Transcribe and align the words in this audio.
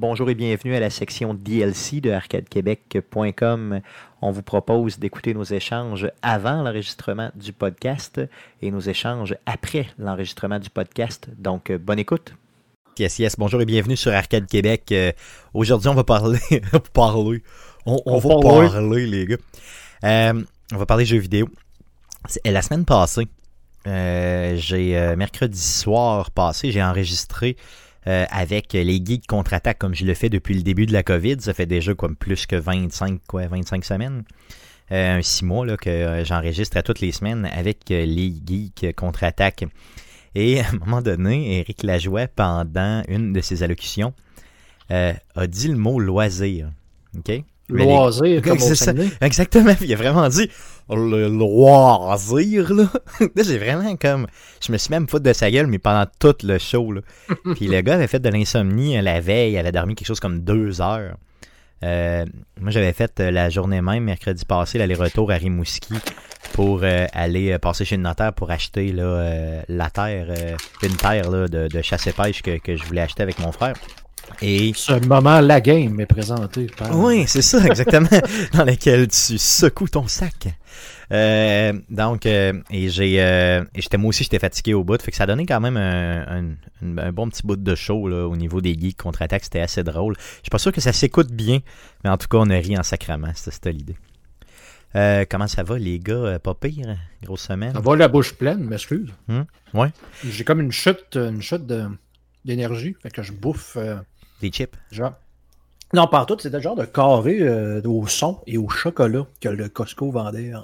Bonjour 0.00 0.30
et 0.30 0.34
bienvenue 0.34 0.74
à 0.74 0.80
la 0.80 0.88
section 0.88 1.34
DLC 1.34 2.00
de 2.00 2.10
arcadequebec.com. 2.10 3.80
On 4.22 4.30
vous 4.30 4.42
propose 4.42 4.98
d'écouter 4.98 5.34
nos 5.34 5.44
échanges 5.44 6.10
avant 6.22 6.62
l'enregistrement 6.62 7.30
du 7.34 7.52
podcast 7.52 8.18
et 8.62 8.70
nos 8.70 8.80
échanges 8.80 9.36
après 9.44 9.88
l'enregistrement 9.98 10.58
du 10.58 10.70
podcast. 10.70 11.28
Donc, 11.36 11.68
euh, 11.68 11.76
bonne 11.76 11.98
écoute. 11.98 12.32
Yes, 12.98 13.18
yes. 13.18 13.36
Bonjour 13.36 13.60
et 13.60 13.66
bienvenue 13.66 13.98
sur 13.98 14.10
Arcade 14.10 14.46
Québec. 14.46 14.90
Euh, 14.92 15.12
Aujourd'hui, 15.52 15.90
on 15.90 15.94
va 15.94 16.04
parler. 16.04 16.40
parler. 16.94 17.42
On, 17.84 18.00
on 18.06 18.18
va 18.20 18.40
parler. 18.40 18.70
parler, 18.70 19.06
les 19.06 19.26
gars. 19.26 19.36
Euh, 20.04 20.42
on 20.72 20.78
va 20.78 20.86
parler 20.86 21.04
jeux 21.04 21.18
vidéo. 21.18 21.46
La 22.46 22.62
semaine 22.62 22.86
passée, 22.86 23.28
euh, 23.86 24.56
j'ai 24.56 25.14
mercredi 25.14 25.60
soir 25.60 26.30
passé, 26.30 26.72
j'ai 26.72 26.82
enregistré 26.82 27.58
euh, 28.06 28.24
avec 28.30 28.72
les 28.72 29.02
geeks 29.04 29.26
contre-attaque 29.26 29.78
comme 29.78 29.94
je 29.94 30.04
le 30.04 30.14
fais 30.14 30.28
depuis 30.28 30.54
le 30.54 30.62
début 30.62 30.86
de 30.86 30.92
la 30.92 31.02
COVID. 31.02 31.36
Ça 31.40 31.52
fait 31.52 31.66
déjà 31.66 31.94
comme 31.94 32.16
plus 32.16 32.46
que 32.46 32.56
25, 32.56 33.20
quoi, 33.26 33.46
25 33.46 33.84
semaines. 33.84 34.24
Euh, 34.92 35.18
un 35.18 35.22
six 35.22 35.44
mois 35.44 35.66
là, 35.66 35.76
que 35.76 35.90
euh, 35.90 36.24
j'enregistre 36.24 36.76
à 36.76 36.82
toutes 36.82 37.00
les 37.00 37.12
semaines 37.12 37.48
avec 37.52 37.88
les 37.88 38.32
geeks 38.44 38.94
contre-attaque. 38.96 39.64
Et 40.34 40.60
à 40.60 40.68
un 40.68 40.78
moment 40.78 41.02
donné, 41.02 41.58
Eric 41.58 41.82
Lajoie, 41.82 42.26
pendant 42.28 43.02
une 43.08 43.32
de 43.32 43.40
ses 43.40 43.62
allocutions, 43.62 44.14
a 44.88 45.46
dit 45.46 45.68
le 45.68 45.76
mot 45.76 46.00
loisir. 46.00 46.70
Loisir, 47.70 48.42
comme 48.44 48.60
au 48.60 48.74
ça. 48.74 48.92
Exactement. 49.20 49.74
Il 49.80 49.92
a 49.92 49.96
vraiment 49.96 50.28
dit 50.28 50.50
le 50.88 51.28
loisir, 51.28 52.72
là. 52.74 52.84
Là, 53.20 53.42
j'ai 53.44 53.58
vraiment 53.58 53.96
comme. 53.96 54.26
Je 54.64 54.72
me 54.72 54.78
suis 54.78 54.90
même 54.90 55.08
foutu 55.08 55.24
de 55.24 55.32
sa 55.32 55.50
gueule, 55.50 55.66
mais 55.66 55.78
pendant 55.78 56.06
tout 56.18 56.34
le 56.42 56.58
show, 56.58 56.92
là. 56.92 57.00
Puis 57.54 57.68
le 57.68 57.80
gars 57.80 57.94
avait 57.94 58.08
fait 58.08 58.18
de 58.18 58.28
l'insomnie 58.28 58.98
euh, 58.98 59.02
la 59.02 59.20
veille. 59.20 59.52
Il 59.52 59.58
avait 59.58 59.72
dormi 59.72 59.94
quelque 59.94 60.08
chose 60.08 60.20
comme 60.20 60.40
deux 60.40 60.80
heures. 60.80 61.16
Euh, 61.82 62.26
moi, 62.60 62.70
j'avais 62.70 62.92
fait 62.92 63.20
euh, 63.20 63.30
la 63.30 63.48
journée 63.48 63.80
même, 63.80 64.04
mercredi 64.04 64.44
passé, 64.44 64.78
l'aller-retour 64.78 65.30
à 65.30 65.34
Rimouski 65.34 65.94
pour 66.52 66.80
euh, 66.82 67.06
aller 67.12 67.58
passer 67.58 67.84
chez 67.84 67.96
le 67.96 68.02
notaire 68.02 68.32
pour 68.32 68.50
acheter 68.50 68.92
là, 68.92 69.02
euh, 69.02 69.62
la 69.68 69.90
terre, 69.90 70.26
euh, 70.28 70.56
une 70.82 70.96
terre 70.96 71.30
là, 71.30 71.48
de, 71.48 71.68
de 71.68 71.82
chasse 71.82 72.06
et 72.06 72.12
pêche 72.12 72.42
que, 72.42 72.58
que 72.58 72.76
je 72.76 72.84
voulais 72.84 73.00
acheter 73.00 73.22
avec 73.22 73.38
mon 73.38 73.52
frère. 73.52 73.74
Et 74.42 74.72
Ce 74.74 74.92
moment, 75.06 75.40
la 75.40 75.60
game 75.60 75.98
est 76.00 76.06
présenté 76.06 76.66
par. 76.76 76.96
oui, 76.98 77.24
c'est 77.26 77.42
ça, 77.42 77.64
exactement. 77.66 78.08
dans 78.54 78.64
lequel 78.64 79.08
tu 79.08 79.38
secoues 79.38 79.88
ton 79.88 80.06
sac. 80.08 80.48
Euh, 81.12 81.72
donc, 81.90 82.24
euh, 82.26 82.52
et 82.70 82.88
j'ai, 82.88 83.20
euh, 83.20 83.64
j'étais 83.74 83.96
moi 83.98 84.10
aussi, 84.10 84.22
j'étais 84.22 84.38
fatigué 84.38 84.74
au 84.74 84.84
bout. 84.84 85.02
Fait 85.02 85.10
que 85.10 85.16
ça 85.16 85.24
a 85.24 85.26
donné 85.26 85.44
quand 85.44 85.60
même 85.60 85.76
un, 85.76 86.20
un- 86.22 86.54
un- 86.86 86.98
un 86.98 87.12
bon 87.12 87.28
petit 87.28 87.42
bout 87.44 87.56
de 87.56 87.74
show 87.74 88.06
là, 88.08 88.26
au 88.28 88.36
niveau 88.36 88.60
des 88.60 88.74
geeks 88.78 88.96
contre-attaque. 89.02 89.42
C'était 89.44 89.60
assez 89.60 89.82
drôle. 89.82 90.14
Je 90.18 90.42
suis 90.42 90.50
pas 90.50 90.58
sûr 90.58 90.72
que 90.72 90.80
ça 90.80 90.92
s'écoute 90.92 91.32
bien, 91.32 91.58
mais 92.04 92.10
en 92.10 92.16
tout 92.16 92.28
cas, 92.28 92.38
on 92.38 92.48
a 92.50 92.56
ri 92.56 92.78
en 92.78 92.82
sacrament. 92.84 93.32
C'était 93.34 93.72
l'idée. 93.72 93.96
Comment 95.28 95.46
ça 95.48 95.62
va, 95.64 95.78
les 95.78 95.98
gars? 95.98 96.38
Pas 96.38 96.54
pire? 96.54 96.96
Grosse 97.22 97.42
semaine? 97.42 97.72
Ça 97.74 97.80
va 97.80 97.96
la 97.96 98.08
bouche 98.08 98.34
pleine, 98.34 98.60
m'excuse. 98.64 99.08
Hum, 99.28 99.44
ouais. 99.74 99.88
J'ai 100.24 100.44
comme 100.44 100.60
une 100.60 100.72
chute, 100.72 101.16
une 101.16 101.42
chute 101.42 101.62
d'énergie. 102.44 102.94
Fait 103.02 103.10
que 103.10 103.22
je 103.22 103.32
bouffe. 103.32 103.76
Des 104.40 104.50
chips? 104.50 104.76
genre. 104.90 105.14
Non, 105.92 106.06
pas 106.06 106.20
en 106.22 106.24
tout, 106.24 106.36
c'était 106.38 106.56
le 106.56 106.62
genre 106.62 106.76
de 106.76 106.84
carré 106.84 107.38
euh, 107.40 107.82
au 107.84 108.06
son 108.06 108.40
et 108.46 108.56
au 108.58 108.68
chocolat 108.68 109.26
que 109.40 109.48
le 109.48 109.68
Costco 109.68 110.10
vendait 110.12 110.54
en 110.54 110.60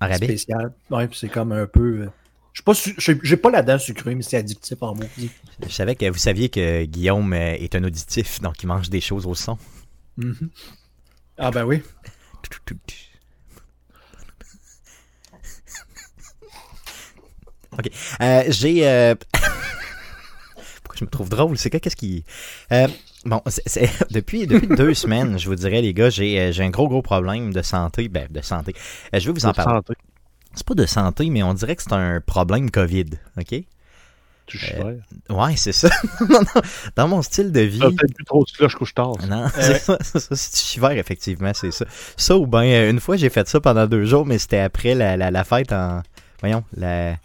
En 0.00 0.08
rabais? 0.08 0.16
spécial. 0.24 0.72
Ouais, 0.90 1.06
puis 1.08 1.18
c'est 1.18 1.28
comme 1.28 1.52
un 1.52 1.66
peu. 1.66 2.00
euh, 2.04 2.08
Je 2.54 2.62
pas 2.62 2.72
j'ai 2.96 3.36
pas 3.36 3.50
la 3.50 3.62
dent 3.62 3.78
sucrée, 3.78 4.14
mais 4.14 4.22
c'est 4.22 4.38
addictif 4.38 4.78
en 4.82 4.94
maudit. 4.94 5.30
Je 5.62 5.68
savais 5.72 5.94
que 5.94 6.08
vous 6.10 6.18
saviez 6.18 6.48
que 6.48 6.84
Guillaume 6.84 7.32
euh, 7.34 7.52
est 7.54 7.74
un 7.74 7.84
auditif, 7.84 8.40
donc 8.40 8.62
il 8.62 8.66
mange 8.66 8.88
des 8.88 9.00
choses 9.02 9.26
au 9.26 9.34
son. 9.34 9.58
Mhm. 10.16 10.48
Ah 11.38 11.50
ben 11.50 11.64
oui. 11.64 11.82
Ok. 17.78 17.90
Euh, 18.20 18.44
j'ai. 18.48 18.86
euh, 18.86 19.14
Pourquoi 20.82 20.96
je 20.96 21.04
me 21.04 21.10
trouve 21.10 21.28
drôle? 21.28 21.56
C'est 21.56 21.70
que 21.70 21.78
qu'est-ce 21.78 21.96
qui. 21.96 22.24
Euh, 22.70 22.86
Bon, 23.24 23.40
c'est- 23.46 23.88
depuis, 24.10 24.46
depuis 24.46 24.66
deux 24.76 24.94
semaines, 25.04 25.38
je 25.38 25.48
vous 25.48 25.54
dirais, 25.54 25.80
les 25.80 25.94
gars, 25.94 26.10
j'ai 26.10 26.40
euh, 26.40 26.52
j'ai 26.52 26.64
un 26.64 26.70
gros, 26.70 26.88
gros 26.88 27.02
problème 27.02 27.52
de 27.52 27.62
santé. 27.62 28.08
Ben, 28.08 28.26
de 28.30 28.40
santé. 28.40 28.74
Euh, 29.14 29.20
je 29.20 29.26
vais 29.26 29.32
vous 29.32 29.46
en 29.46 29.52
parler. 29.52 29.80
C'est 30.54 30.66
pas 30.66 30.74
de 30.74 30.86
santé, 30.86 31.30
mais 31.30 31.42
on 31.42 31.54
dirait 31.54 31.76
que 31.76 31.82
c'est 31.82 31.92
un 31.94 32.20
problème 32.20 32.70
COVID. 32.70 33.06
OK? 33.38 33.54
Tu 34.44 34.58
chiffres. 34.58 34.96
Ouais, 35.30 35.56
c'est 35.56 35.72
ça. 35.72 35.88
non, 36.28 36.40
non. 36.40 36.62
Dans 36.96 37.08
mon 37.08 37.22
style 37.22 37.52
de 37.52 37.60
vie. 37.60 37.78
T'as 37.78 37.88
peut-être 37.90 38.14
plus 38.14 38.24
trop 38.24 38.44
de 38.44 38.50
cloche 38.50 38.74
couche 38.74 38.92
tard. 38.92 39.12
Non, 39.28 39.46
c'est 39.54 39.78
ça, 39.78 39.96
c'est 40.02 40.18
ça. 40.18 40.36
Si 40.36 40.50
tu 40.50 40.58
chivères, 40.58 40.90
effectivement, 40.98 41.52
c'est 41.54 41.70
ça. 41.70 41.86
Ça 42.16 42.36
ou 42.36 42.46
bien, 42.46 42.90
une 42.90 42.98
fois, 43.00 43.16
j'ai 43.16 43.30
fait 43.30 43.48
ça 43.48 43.60
pendant 43.60 43.86
deux 43.86 44.04
jours, 44.04 44.26
mais 44.26 44.38
c'était 44.38 44.58
après 44.58 44.94
la, 44.94 45.16
la, 45.16 45.30
la 45.30 45.44
fête 45.44 45.72
en. 45.72 46.02
Voyons, 46.40 46.64
la, 46.76 47.16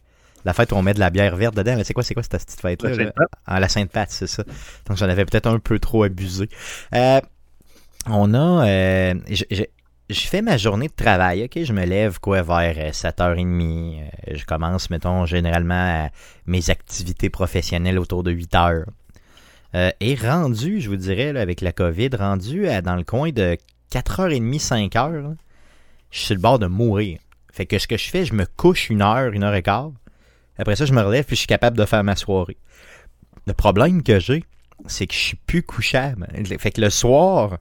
la 0.47 0.53
fête 0.53 0.71
où 0.71 0.75
on 0.75 0.81
met 0.81 0.93
de 0.93 0.99
la 0.99 1.09
bière 1.09 1.35
verte 1.35 1.55
dedans. 1.55 1.75
Mais 1.75 1.83
c'est 1.83 1.93
quoi, 1.93 2.03
c'est 2.03 2.13
quoi 2.13 2.23
cette 2.23 2.31
petite 2.45 2.61
fête-là? 2.61 2.89
La? 2.89 2.95
Sainte-Pat. 2.95 3.27
Ah, 3.45 3.59
la 3.59 3.67
Sainte-Pat, 3.67 4.09
c'est 4.09 4.27
ça. 4.27 4.43
Donc, 4.87 4.95
j'en 4.95 5.09
avais 5.09 5.25
peut-être 5.25 5.47
un 5.47 5.59
peu 5.59 5.77
trop 5.77 6.03
abusé. 6.03 6.47
Euh, 6.95 7.19
on 8.07 8.33
a. 8.33 8.65
euh, 8.65 9.13
je, 9.29 9.65
fais 10.09 10.41
ma 10.41 10.55
journée 10.55 10.87
de 10.87 10.93
travail, 10.93 11.43
ok? 11.43 11.61
Je 11.61 11.73
me 11.73 11.85
lève, 11.85 12.19
quoi, 12.21 12.43
vers 12.43 12.75
euh, 12.77 12.91
7h30. 12.91 13.99
Euh, 13.99 14.35
je 14.35 14.45
commence, 14.45 14.89
mettons, 14.89 15.25
généralement 15.25 16.09
mes 16.45 16.69
activités 16.69 17.29
professionnelles 17.29 17.99
autour 17.99 18.23
de 18.23 18.31
8h. 18.31 18.85
Euh, 19.75 19.91
et 19.99 20.15
rendu, 20.15 20.79
je 20.79 20.89
vous 20.89 20.95
dirais, 20.95 21.33
là, 21.33 21.41
avec 21.41 21.59
la 21.59 21.73
COVID, 21.73 22.11
rendu 22.17 22.69
à, 22.69 22.81
dans 22.81 22.95
le 22.95 23.03
coin 23.03 23.31
de 23.31 23.57
4h30, 23.91 24.65
5h, 24.65 25.11
là, 25.11 25.33
je 26.09 26.17
suis 26.19 26.27
sur 26.27 26.35
le 26.35 26.41
bord 26.41 26.57
de 26.57 26.67
mourir. 26.67 27.19
Fait 27.51 27.65
que 27.65 27.77
ce 27.77 27.87
que 27.87 27.97
je 27.97 28.09
fais, 28.09 28.23
je 28.23 28.33
me 28.33 28.45
couche 28.45 28.89
une 28.89 29.01
heure, 29.01 29.33
une 29.33 29.43
heure 29.43 29.55
et 29.55 29.61
quart. 29.61 29.91
Après 30.57 30.75
ça, 30.75 30.85
je 30.85 30.93
me 30.93 31.01
relève 31.01 31.25
puis 31.25 31.35
je 31.35 31.39
suis 31.41 31.47
capable 31.47 31.77
de 31.77 31.85
faire 31.85 32.03
ma 32.03 32.15
soirée. 32.15 32.57
Le 33.45 33.53
problème 33.53 34.03
que 34.03 34.19
j'ai, 34.19 34.43
c'est 34.87 35.07
que 35.07 35.13
je 35.13 35.19
suis 35.19 35.37
plus 35.37 35.63
couchable. 35.63 36.27
Fait 36.59 36.71
que 36.71 36.81
le 36.81 36.89
soir, 36.89 37.57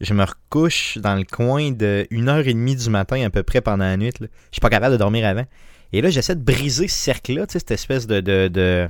je 0.00 0.12
me 0.14 0.24
recouche 0.24 0.98
dans 0.98 1.14
le 1.14 1.24
coin 1.24 1.70
de 1.70 2.06
1h30 2.10 2.84
du 2.84 2.90
matin 2.90 3.24
à 3.24 3.30
peu 3.30 3.42
près 3.42 3.60
pendant 3.60 3.84
la 3.84 3.96
nuit. 3.96 4.12
là. 4.20 4.26
Je 4.50 4.54
suis 4.56 4.60
pas 4.60 4.70
capable 4.70 4.92
de 4.92 4.98
dormir 4.98 5.26
avant. 5.26 5.44
Et 5.92 6.00
là, 6.02 6.10
j'essaie 6.10 6.34
de 6.36 6.42
briser 6.42 6.88
ce 6.88 6.96
cercle-là, 6.96 7.46
tu 7.46 7.52
sais, 7.52 7.58
cette 7.58 7.70
espèce 7.72 8.06
de, 8.06 8.20
de, 8.20 8.48
de, 8.48 8.88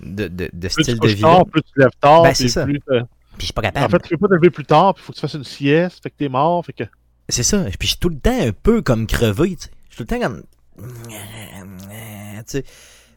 de, 0.00 0.28
de- 0.28 0.50
de 0.52 0.68
Plus 0.68 0.82
style 0.84 0.98
tu 1.00 1.08
de 1.08 1.14
vie. 1.14 1.20
tard, 1.22 1.44
plus 1.46 1.62
tu 1.62 1.78
lèves 1.80 1.88
tard. 2.00 2.22
Ben, 2.22 2.34
c'est 2.34 2.48
ça. 2.48 2.64
plus, 2.64 2.80
euh, 2.90 3.00
Puis 3.36 3.40
je 3.40 3.44
suis 3.46 3.52
pas 3.52 3.62
En 3.62 3.64
capable. 3.64 3.90
fait, 3.90 3.98
tu 4.08 4.16
peux 4.16 4.18
pas 4.18 4.28
te 4.28 4.34
lever 4.34 4.50
plus 4.50 4.64
tard, 4.64 4.94
puis 4.94 5.02
il 5.02 5.06
faut 5.06 5.12
que 5.12 5.16
tu 5.16 5.20
fasses 5.22 5.34
une 5.34 5.44
sieste, 5.44 6.02
fait 6.02 6.10
que 6.10 6.14
t'es 6.16 6.28
mort, 6.28 6.64
fait 6.64 6.72
que. 6.72 6.84
C'est 7.28 7.42
ça. 7.42 7.64
Puis 7.64 7.76
je 7.82 7.86
suis 7.88 7.98
tout 7.98 8.08
le 8.10 8.18
temps 8.18 8.38
un 8.40 8.52
peu 8.52 8.80
comme 8.82 9.06
crevé, 9.06 9.56
tu 9.56 9.64
sais. 9.64 9.70
Je 9.90 9.96
suis 9.96 10.04
tout 10.04 10.14
le 10.14 10.20
temps 10.20 10.26
comme. 10.28 10.42
Tu 12.46 12.58
sais. 12.58 12.64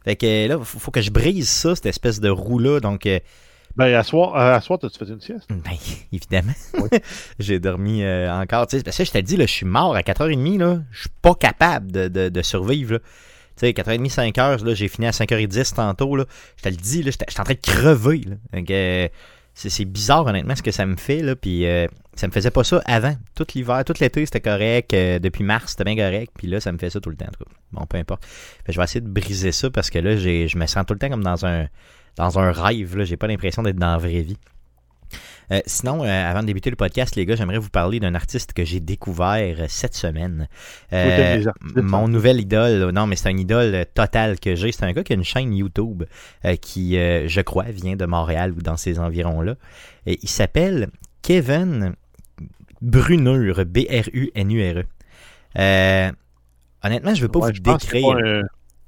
Fait 0.04 0.16
que 0.16 0.48
là, 0.48 0.58
faut, 0.60 0.80
faut 0.80 0.92
que 0.92 1.02
je 1.02 1.12
brise 1.12 1.50
ça, 1.50 1.76
cette 1.76 1.88
espèce 1.88 2.20
de 2.20 2.30
roue-là. 2.30 2.80
Donc, 2.80 3.06
euh, 3.06 3.20
Ben, 3.76 3.94
à 3.94 4.04
soir, 4.04 4.36
à 4.36 4.60
soir 4.62 4.80
t'as-tu 4.80 4.98
fait 4.98 5.12
une 5.12 5.20
sieste? 5.22 5.46
ben, 5.50 5.78
évidemment. 6.14 6.54
J'ai 7.40 7.60
dormi 7.60 8.04
euh, 8.04 8.32
encore. 8.32 8.68
Tu 8.68 8.78
sais, 8.78 8.84
parce 8.84 8.98
que 8.98 9.04
je 9.06 9.12
te 9.12 9.18
dis, 9.18 9.36
là, 9.38 9.46
je 9.46 9.52
suis 9.52 9.66
mort 9.66 9.96
à 9.96 10.02
4h30, 10.02 10.58
là. 10.60 10.80
Je 10.92 11.02
suis 11.02 11.10
pas 11.22 11.36
capable 11.36 11.92
de, 11.92 12.08
de, 12.08 12.30
de 12.30 12.42
survivre, 12.42 12.94
là. 12.94 13.00
Tu 13.00 13.66
sais, 13.66 13.72
4h30, 13.72 14.14
5h, 14.14 14.64
là, 14.64 14.74
j'ai 14.76 14.88
fini 14.88 15.08
à 15.08 15.12
5h10 15.12 15.74
tantôt, 15.74 16.16
là. 16.16 16.26
Je 16.58 16.64
te 16.64 16.70
le 16.70 16.76
dis, 16.76 17.04
là, 17.04 17.12
j'étais 17.12 17.40
en 17.40 17.44
train 17.44 17.54
de 17.54 17.60
crever, 17.60 18.22
là. 18.26 18.36
Euh, 18.70 19.08
c'est 19.58 19.86
bizarre, 19.86 20.26
honnêtement, 20.26 20.56
ce 20.56 20.62
que 20.62 20.72
ça 20.72 20.86
me 20.86 20.96
fait, 20.96 21.22
là. 21.22 21.36
Puis, 21.36 21.66
euh, 21.66 21.88
ça 22.14 22.28
me 22.28 22.32
faisait 22.32 22.52
pas 22.52 22.64
ça 22.64 22.80
avant. 22.86 23.16
Tout 23.36 23.46
l'hiver, 23.56 23.84
tout 23.84 23.94
l'été, 24.00 24.24
c'était 24.26 24.40
correct. 24.42 24.94
euh, 24.94 25.18
depuis 25.18 25.44
mars, 25.44 25.72
c'était 25.72 25.84
bien 25.84 25.96
correct. 25.96 26.32
Puis 26.38 26.48
là, 26.48 26.60
ça 26.60 26.72
me 26.72 26.78
fait 26.78 26.92
ça 26.92 27.00
tout 27.00 27.10
le 27.10 27.16
temps, 27.16 27.26
tout. 27.38 27.46
Bon, 27.72 27.86
peu 27.88 27.98
importe. 27.98 28.24
Fait 28.26 28.72
je 28.72 28.78
vais 28.78 28.84
essayer 28.84 29.02
de 29.02 29.10
briser 29.10 29.52
ça 29.52 29.70
parce 29.72 29.90
que 29.90 29.98
là, 29.98 30.16
je 30.16 30.58
me 30.58 30.66
sens 30.68 30.86
tout 30.86 30.94
le 30.94 31.00
temps 31.00 31.10
comme 31.10 31.24
dans 31.24 31.46
un, 31.46 31.68
dans 32.18 32.38
un 32.38 32.52
rêve, 32.52 32.98
là. 32.98 33.04
J'ai 33.04 33.18
pas 33.18 33.28
l'impression 33.28 33.64
d'être 33.64 33.78
dans 33.78 33.92
la 33.92 33.98
vraie 33.98 34.22
vie. 34.22 34.38
Euh, 35.52 35.62
sinon, 35.66 36.04
euh, 36.04 36.08
avant 36.30 36.42
de 36.42 36.48
débuter 36.48 36.70
le 36.70 36.76
podcast, 36.76 37.16
les 37.16 37.26
gars, 37.26 37.36
j'aimerais 37.36 37.58
vous 37.58 37.70
parler 37.70 38.00
d'un 38.02 38.16
artiste 38.16 38.52
que 38.54 38.66
j'ai 38.66 38.80
découvert 38.82 39.56
euh, 39.62 39.66
cette 39.70 39.96
semaine. 39.96 40.48
Euh, 40.92 41.42
mon 41.76 42.06
hein? 42.06 42.08
nouvel 42.10 42.42
idole, 42.42 42.90
non, 42.92 43.08
mais 43.08 43.16
c'est 43.16 43.30
un 43.30 43.38
idole 43.38 43.86
total 43.94 44.40
que 44.42 44.56
j'ai. 44.56 44.72
C'est 44.74 44.84
un 44.84 44.92
gars 44.92 45.04
qui 45.04 45.14
a 45.14 45.16
une 45.16 45.24
chaîne 45.24 45.54
YouTube 45.54 46.04
qui, 46.62 46.96
je 46.96 47.42
crois, 47.42 47.64
vient 47.66 47.96
de 47.96 48.06
Montréal 48.06 48.52
ou 48.58 48.62
dans 48.62 48.76
ces 48.78 49.00
environs-là. 49.00 49.56
Et 50.06 50.20
il 50.22 50.30
s'appelle 50.30 50.90
Kevin 51.22 51.94
Brunure, 52.82 53.66
B-R-U-N-U-R-E. 53.66 54.84
Honnêtement, 56.84 57.16
je 57.16 57.22
veux 57.22 57.28
pas 57.30 57.40
Ouais, 57.40 57.52
vous 57.54 57.60
décrire. 57.60 58.10
un- 58.18 58.42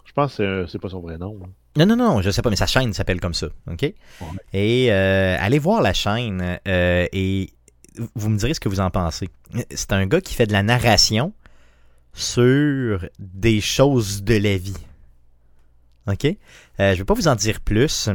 Je 0.06 0.12
pense 0.14 0.36
que 0.38 0.66
c'est 0.68 0.80
pas 0.80 0.90
son 0.90 1.00
vrai 1.02 1.18
nom. 1.18 1.40
hein. 1.44 1.50
Non, 1.80 1.86
non, 1.86 1.96
non, 1.96 2.22
je 2.22 2.30
sais 2.30 2.42
pas, 2.42 2.50
mais 2.50 2.58
sa 2.58 2.66
chaîne 2.66 2.92
s'appelle 2.92 3.22
comme 3.22 3.34
ça, 3.34 3.48
OK? 3.72 3.84
Et 4.52 4.92
euh, 4.92 5.38
allez 5.40 5.60
voir 5.60 5.82
la 5.82 5.94
chaîne 5.94 6.60
euh, 6.68 7.08
et 7.14 7.54
vous 8.16 8.30
me 8.30 8.38
direz 8.38 8.54
ce 8.54 8.60
que 8.60 8.68
vous 8.68 8.82
en 8.82 8.90
pensez. 8.90 9.30
C'est 9.74 9.94
un 9.94 10.06
gars 10.06 10.20
qui 10.20 10.34
fait 10.34 10.46
de 10.46 10.52
la 10.52 10.62
narration 10.62 11.32
sur 12.12 13.08
des 13.18 13.62
choses 13.62 14.24
de 14.24 14.36
la 14.36 14.58
vie. 14.58 14.76
OK? 16.08 16.26
Euh, 16.26 16.94
je 16.94 16.98
vais 16.98 17.06
pas 17.06 17.14
vous 17.14 17.30
en 17.30 17.36
dire 17.36 17.62
plus. 17.62 18.10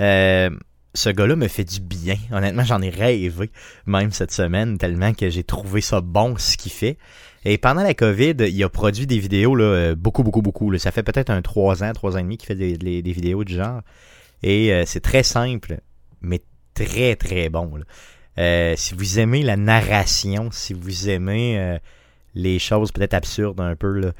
Euh, 0.00 0.50
ce 0.94 1.10
gars-là 1.10 1.36
me 1.36 1.48
fait 1.48 1.64
du 1.64 1.80
bien. 1.80 2.16
Honnêtement, 2.32 2.64
j'en 2.64 2.80
ai 2.80 2.88
rêvé 2.90 3.50
même 3.86 4.12
cette 4.12 4.30
semaine, 4.32 4.78
tellement 4.78 5.12
que 5.12 5.28
j'ai 5.28 5.42
trouvé 5.44 5.80
ça 5.80 6.00
bon 6.00 6.36
ce 6.38 6.56
qu'il 6.56 6.72
fait. 6.72 6.98
Et 7.44 7.58
pendant 7.58 7.82
la 7.82 7.94
COVID, 7.94 8.36
il 8.38 8.62
a 8.64 8.68
produit 8.68 9.06
des 9.06 9.18
vidéos 9.18 9.58
euh, 9.58 9.94
beaucoup, 9.94 10.22
beaucoup, 10.22 10.40
beaucoup. 10.40 10.70
là. 10.70 10.78
Ça 10.78 10.92
fait 10.92 11.02
peut-être 11.02 11.30
un 11.30 11.42
3 11.42 11.82
ans, 11.82 11.92
3 11.92 12.14
ans 12.14 12.18
et 12.18 12.22
demi 12.22 12.38
qu'il 12.38 12.46
fait 12.46 12.54
des, 12.54 12.78
des- 12.78 13.12
vidéos 13.12 13.44
du 13.44 13.54
genre. 13.56 13.82
Et 14.42 14.72
euh, 14.72 14.84
c'est 14.86 15.00
très 15.00 15.22
simple, 15.22 15.78
mais 16.22 16.40
très, 16.74 17.16
très 17.16 17.48
bon. 17.50 17.70
Euh, 18.38 18.74
si 18.76 18.94
vous 18.94 19.18
aimez 19.18 19.42
la 19.42 19.56
narration, 19.56 20.48
si 20.52 20.72
vous 20.74 21.08
aimez 21.10 21.78
les 22.34 22.58
choses 22.58 22.92
peut-être 22.92 23.14
absurdes 23.14 23.60
un 23.60 23.76
peu, 23.76 24.12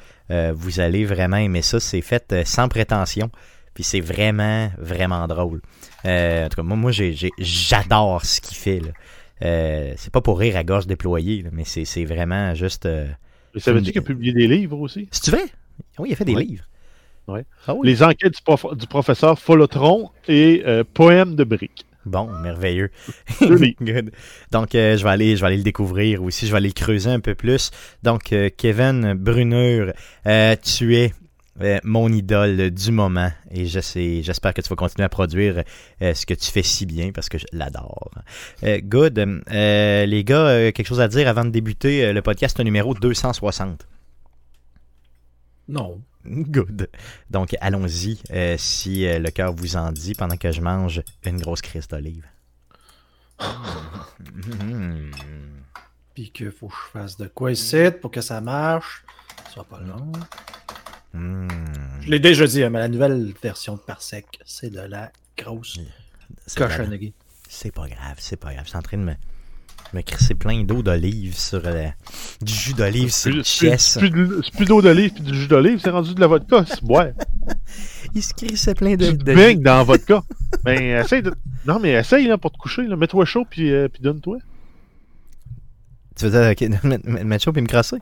vous 0.55 0.81
allez 0.81 1.05
vraiment 1.05 1.37
aimer 1.39 1.63
ça. 1.63 1.81
C'est 1.81 2.01
fait 2.03 2.35
sans 2.45 2.69
prétention. 2.69 3.31
Puis 3.75 3.83
c'est 3.83 4.01
vraiment, 4.01 4.71
vraiment 4.79 5.27
drôle. 5.27 5.61
Euh, 6.07 6.47
en 6.47 6.49
tout 6.49 6.57
cas, 6.57 6.63
moi, 6.63 6.77
moi 6.77 6.91
j'adore 7.39 8.25
ce 8.25 8.41
qu'il 8.41 8.57
fait. 8.57 8.81
Euh, 9.43 9.93
c'est 9.97 10.13
pas 10.13 10.21
pour 10.21 10.39
rire 10.39 10.57
à 10.57 10.65
gorge 10.65 10.87
déployée, 10.87 11.43
là, 11.43 11.51
mais 11.53 11.65
c'est, 11.65 11.85
c'est 11.85 12.05
vraiment 12.05 12.55
juste. 12.55 12.87
Euh... 12.87 13.07
Mais 13.55 13.61
savais-tu 13.61 13.93
qu'il 13.93 13.99
a 14.01 14.03
publié 14.03 14.33
des 14.33 14.47
livres 14.47 14.79
aussi? 14.79 15.09
Si 15.11 15.21
tu 15.23 15.31
veux? 15.31 15.39
Oui, 15.99 16.09
il 16.11 16.13
a 16.13 16.17
fait 16.17 16.25
des 16.25 16.35
Ouais. 16.35 16.45
livres. 16.45 16.65
Ouais. 17.27 17.45
Ah 17.67 17.75
oui. 17.75 17.87
Les 17.89 18.03
enquêtes 18.03 18.35
du, 18.35 18.43
prof- 18.43 18.77
du 18.77 18.87
professeur 18.87 19.39
Folotron 19.39 20.11
et 20.29 20.63
euh, 20.67 20.85
Poème 20.85 21.37
de 21.37 21.45
briques. 21.45 21.87
Bon, 22.05 22.27
merveilleux. 22.43 22.91
Good. 23.41 24.11
Donc, 24.53 24.75
euh, 24.75 24.99
je, 24.99 25.05
vais 25.05 25.11
aller, 25.11 25.37
je 25.37 25.41
vais 25.41 25.47
aller 25.47 25.57
le 25.57 25.63
découvrir 25.63 26.23
aussi. 26.23 26.47
Je 26.47 26.51
vais 26.53 26.59
aller 26.59 26.69
le 26.69 26.75
creuser 26.75 27.09
un 27.11 27.21
peu 27.21 27.35
plus. 27.35 27.71
Donc, 28.03 28.33
euh, 28.33 28.51
Kevin 28.55 29.15
Bruneur, 29.15 29.95
euh, 30.27 30.55
tu 30.63 30.97
es 30.97 31.15
euh, 31.61 31.79
mon 31.85 32.09
idole 32.09 32.71
du 32.71 32.91
moment. 32.91 33.31
Et 33.51 33.67
je 33.67 33.79
sais, 33.81 34.23
j'espère 34.23 34.55
que 34.55 34.61
tu 34.61 34.69
vas 34.69 34.77
continuer 34.77 35.05
à 35.05 35.09
produire 35.09 35.63
euh, 36.03 36.13
ce 36.15 36.27
que 36.27 36.35
tu 36.35 36.51
fais 36.51 36.65
si 36.65 36.85
bien 36.85 37.13
parce 37.13 37.29
que 37.29 37.39
je 37.39 37.47
l'adore. 37.53 38.11
Euh, 38.65 38.81
good. 38.83 39.19
Les 39.49 40.25
gars, 40.25 40.73
quelque 40.73 40.87
chose 40.87 41.01
à 41.01 41.09
dire 41.09 41.29
avant 41.29 41.45
de 41.45 41.51
débuter 41.51 42.13
le 42.13 42.23
podcast 42.23 42.59
numéro 42.61 42.95
260. 42.95 43.87
Non. 45.69 46.01
Good. 46.27 46.89
Donc, 47.31 47.55
allons-y 47.61 48.19
si 48.57 49.07
le 49.07 49.31
cœur 49.31 49.55
vous 49.55 49.77
en 49.77 49.93
dit 49.93 50.15
pendant 50.15 50.37
que 50.37 50.51
je 50.51 50.61
mange 50.61 51.03
une 51.25 51.41
grosse 51.41 51.63
crise 51.63 51.87
d'olive. 51.87 52.27
Puis 56.15 56.31
qu'il 56.31 56.51
faut 56.51 56.69
que 56.69 56.75
je 56.75 56.99
fasse 56.99 57.17
de 57.17 57.27
quoi 57.27 57.53
ici 57.53 57.91
pour 58.01 58.11
que 58.11 58.21
ça 58.21 58.41
marche? 58.41 59.05
Ça 59.47 59.55
sera 59.55 59.65
pas 59.65 59.81
long. 59.81 60.13
Mm. 61.15 61.49
Je 62.03 62.11
l'ai 62.11 62.19
déjà 62.21 62.47
dit, 62.47 62.63
hein, 62.63 62.71
mais 62.71 62.81
la 62.81 62.89
nouvelle 62.89 63.33
version 63.43 63.75
de 63.77 63.81
Parsec, 63.81 64.27
c'est 64.45 64.71
de 64.71 64.81
la 64.81 65.11
grosse 65.39 65.79
C'est 66.47 66.59
pas- 66.59 66.69
cochonnerie. 66.69 67.15
C'est 67.49 67.73
pas 67.73 67.87
grave, 67.89 68.17
c'est 68.19 68.37
pas 68.37 68.53
grave. 68.53 68.65
Je 68.65 68.71
suis 68.71 68.79
en 68.79 68.83
train 68.83 68.99
de 68.99 69.05
me, 69.05 69.15
me 69.93 70.01
crisser 70.03 70.35
plein 70.35 70.65
d'eau 70.65 70.83
d'olive 70.83 71.37
sur 71.39 71.63
euh, 71.65 71.87
du 72.43 72.53
jus 72.53 72.75
d'olive 72.75 73.11
sur 73.11 73.33
le 73.33 73.45
C'est 73.45 73.71
chest. 73.71 73.87
c'est 73.93 74.01
plus, 74.01 74.11
de- 74.11 74.41
c'est 74.45 74.55
plus 74.55 74.65
d'eau 74.67 74.83
d'olive 74.83 75.13
puis 75.13 75.23
du 75.23 75.35
jus 75.35 75.47
d'olive, 75.47 75.79
c'est 75.83 75.91
rendu 75.91 76.15
de 76.15 76.21
la 76.21 76.27
vodka. 76.27 76.65
C'est 76.67 76.83
ouais. 76.83 77.15
Il 78.15 78.23
se 78.23 78.35
crissait 78.35 78.75
plein 78.75 78.97
de, 78.97 79.13
Tu 79.13 79.17
de 79.17 79.63
dans 79.63 79.77
la 79.79 79.83
vodka. 79.85 80.23
Ben, 80.65 80.81
essaye 81.01 81.23
de. 81.23 81.33
Non, 81.67 81.79
mais 81.81 81.93
essaye 81.93 82.27
là, 82.27 82.39
pour 82.39 82.51
te 82.53 82.59
coucher. 82.59 82.83
Mets-toi 82.89 83.25
chaud 83.25 83.45
puis, 83.49 83.73
euh, 83.73 83.89
puis 83.89 84.03
donne-toi. 84.03 84.39
Tu 86.17 86.27
veux 86.27 86.31
dire, 86.31 86.51
ok, 86.51 86.83
mettre, 86.85 87.09
mettre 87.09 87.45
chaud 87.45 87.53
puis 87.53 87.63
me 87.63 87.67
crasser? 87.67 87.99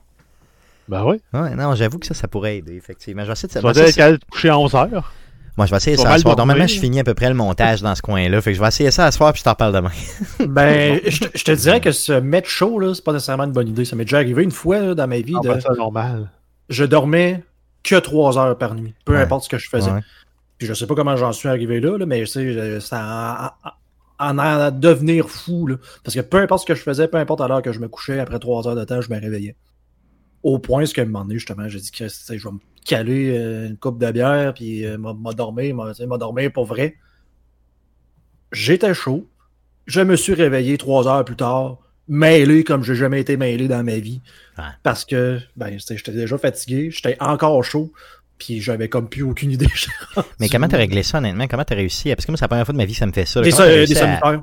Ben. 0.88 1.05
Ouais, 1.05 1.20
non, 1.55 1.75
j'avoue 1.75 1.99
que 1.99 2.06
ça, 2.06 2.14
ça 2.14 2.29
pourrait 2.29 2.58
aider, 2.58 2.75
effectivement. 2.76 3.23
Je 3.23 3.29
vais 3.29 3.32
essayer 3.32 3.49
de 3.49 3.52
Tu 3.55 3.61
moi, 3.62 3.73
vas 3.73 3.87
ça, 3.87 3.93
qu'elle 3.93 4.19
te 4.19 4.25
coucher 4.31 4.49
à 4.50 4.55
11h. 4.55 5.02
moi, 5.56 5.67
je 5.67 5.70
vais 5.70 5.76
essayer 5.76 5.96
ça 5.96 6.11
à 6.12 6.19
soir. 6.19 6.37
Normalement, 6.37 6.67
je 6.67 6.79
finis 6.79 7.00
à 7.00 7.05
peu 7.05 7.14
près 7.14 7.29
le 7.29 7.34
montage 7.34 7.82
dans 7.82 7.94
ce 7.94 8.02
coin-là. 8.02 8.40
Fait 8.43 8.50
que 8.52 8.56
je 8.56 8.61
vais 8.62 8.69
essayer 8.69 8.90
ça 8.90 9.06
à 9.06 9.11
soir 9.12 9.32
puis 9.32 9.40
je 9.40 9.44
t'en 9.44 9.55
parle 9.55 9.73
demain. 9.75 9.90
Ben, 10.46 11.00
je 11.06 11.20
te, 11.20 11.38
je 11.38 11.44
te 11.44 11.52
dirais 11.52 11.81
que 11.81 11.93
se 11.93 12.12
mettre 12.12 12.49
chaud, 12.49 12.79
là, 12.79 12.94
c'est 12.94 13.05
pas 13.05 13.12
nécessairement 13.12 13.44
une 13.44 13.52
bonne 13.52 13.69
idée. 13.69 13.84
Ça 13.84 13.96
m'est 13.96 14.05
déjà 14.05 14.19
arrivé 14.19 14.43
une 14.43 14.50
fois 14.50 14.81
là, 14.81 14.94
dans 14.94 15.06
ma 15.06 15.20
vie. 15.20 15.34
Ah, 15.37 15.40
de- 15.43 15.49
ben, 15.49 15.61
c'est 15.61 15.76
normal. 15.79 16.31
Je 16.69 16.85
dormais 16.85 17.43
que 17.82 17.96
3 17.96 18.38
heures 18.38 18.58
par 18.58 18.75
nuit, 18.75 18.94
peu 19.05 19.12
Ouais. 19.14 19.20
importe 19.23 19.44
ce 19.44 19.49
que 19.49 19.58
je 19.58 19.69
faisais. 19.69 19.90
Ouais. 19.90 20.00
Puis 20.58 20.67
je 20.69 20.75
sais 20.75 20.87
pas 20.87 20.94
comment 20.94 21.17
j'en 21.17 21.32
suis 21.32 21.49
arrivé 21.49 21.81
là, 21.81 21.96
là, 21.99 22.06
mais 22.06 22.20
je 22.20 22.31
sais, 22.31 22.81
ça 22.81 23.52
en, 24.20 24.28
en, 24.31 24.38
en 24.38 24.38
à 24.38 24.70
devenir 24.70 25.28
fou. 25.28 25.67
Là. 25.67 25.76
Parce 26.05 26.14
que 26.14 26.20
peu 26.20 26.38
importe 26.38 26.62
ce 26.62 26.67
que 26.67 26.75
je 26.76 26.82
faisais, 26.82 27.08
peu 27.08 27.17
importe 27.19 27.40
à 27.40 27.49
l'heure 27.49 27.62
que 27.62 27.73
je 27.73 27.81
me 27.81 27.88
couchais, 27.88 28.20
après 28.20 28.38
3 28.38 28.69
heures 28.69 28.76
de 28.76 28.85
temps, 28.85 29.00
je 29.00 29.11
me 29.11 29.19
réveillais. 29.20 29.56
Au 30.43 30.59
point, 30.59 30.87
ce 30.87 30.94
qu'à 30.94 31.03
un 31.03 31.06
moment 31.06 31.23
donné, 31.25 31.35
justement, 31.35 31.69
j'ai 31.69 31.79
dit 31.79 31.91
que 31.93 32.09
je 32.09 32.31
vais 32.49 32.53
me 32.53 32.59
caler 32.85 33.37
euh, 33.39 33.69
une 33.69 33.77
coupe 33.77 33.99
de 34.00 34.11
bière, 34.11 34.55
puis 34.55 34.85
euh, 34.85 34.99
m'a 34.99 35.33
dormi, 35.33 35.73
m'a 35.73 35.93
dormi 36.19 36.49
pour 36.49 36.65
vrai. 36.65 36.97
J'étais 38.53 38.94
chaud. 38.94 39.29
Je 39.87 40.00
me 40.00 40.17
suis 40.17 40.35
réveillé 40.35 40.79
trois 40.79 41.06
heures 41.09 41.25
plus 41.25 41.37
tard, 41.37 41.79
mêlé 42.09 42.65
comme 42.65 42.85
j'ai 42.85 42.94
jamais 42.94 43.21
été 43.21 43.37
mêlé 43.37 43.67
dans 43.69 43.83
ma 43.83 43.97
vie. 43.97 44.21
Ouais. 44.59 44.65
Parce 44.83 45.05
que 45.05 45.41
ben, 45.56 45.77
j'étais 45.79 46.12
déjà 46.12 46.39
fatigué, 46.39 46.91
j'étais 46.91 47.17
encore 47.21 47.62
chaud, 47.65 47.93
puis 48.38 48.61
j'avais 48.61 48.88
comme 48.88 49.09
plus 49.09 49.23
aucune 49.23 49.50
idée. 49.53 49.67
Mais 50.41 50.49
comment 50.49 50.69
t'as 50.69 50.77
réglé 50.77 51.03
ça, 51.03 51.19
honnêtement? 51.19 51.47
Comment 51.49 51.65
t'as 51.65 51.75
réussi? 51.75 52.11
Parce 52.15 52.27
que 52.27 52.33
moi, 52.33 52.37
c'est 52.37 52.45
la 52.45 52.49
première 52.49 52.67
fois 52.67 52.73
de 52.73 52.79
ma 52.79 52.85
vie 52.85 52.93
que 52.93 52.99
ça 52.99 53.06
me 53.06 53.12
fait 53.12 53.25
ça. 53.27 53.41
Des, 53.41 53.50
so- 53.50 53.62
réussi 53.62 53.95
des 53.95 54.00
à- 54.00 54.03
somnifères. 54.21 54.43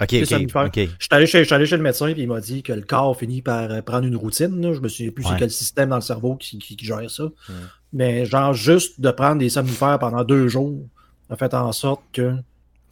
Ok, 0.00 0.14
ok. 0.14 0.76
Je 0.76 0.80
suis 0.82 1.08
allé 1.10 1.26
chez, 1.26 1.38
je 1.40 1.44
suis 1.44 1.54
allé 1.54 1.66
chez 1.66 1.76
le 1.76 1.82
médecin, 1.82 2.12
puis 2.12 2.22
il 2.22 2.28
m'a 2.28 2.40
dit 2.40 2.62
que 2.62 2.72
le 2.72 2.82
corps 2.82 3.16
finit 3.16 3.40
par 3.42 3.70
euh, 3.70 3.82
prendre 3.82 4.06
une 4.06 4.16
routine. 4.16 4.60
là. 4.60 4.72
Je 4.74 4.80
me 4.80 4.88
souviens 4.88 5.12
plus 5.12 5.24
Ouais. 5.24 5.30
c'est 5.32 5.38
quel 5.38 5.50
système 5.50 5.88
dans 5.90 5.96
le 5.96 6.02
cerveau 6.02 6.34
qui, 6.36 6.58
qui- 6.58 6.76
qui 6.76 6.84
gère 6.84 7.08
ça. 7.10 7.24
Mais 7.92 8.24
genre, 8.24 8.52
juste 8.52 9.00
de 9.00 9.10
prendre 9.10 9.38
des 9.38 9.48
somnifères 9.50 9.98
pendant 9.98 10.24
deux 10.24 10.48
jours 10.48 10.80
a 11.30 11.36
fait 11.36 11.54
en 11.54 11.70
sorte 11.72 12.02
que 12.12 12.34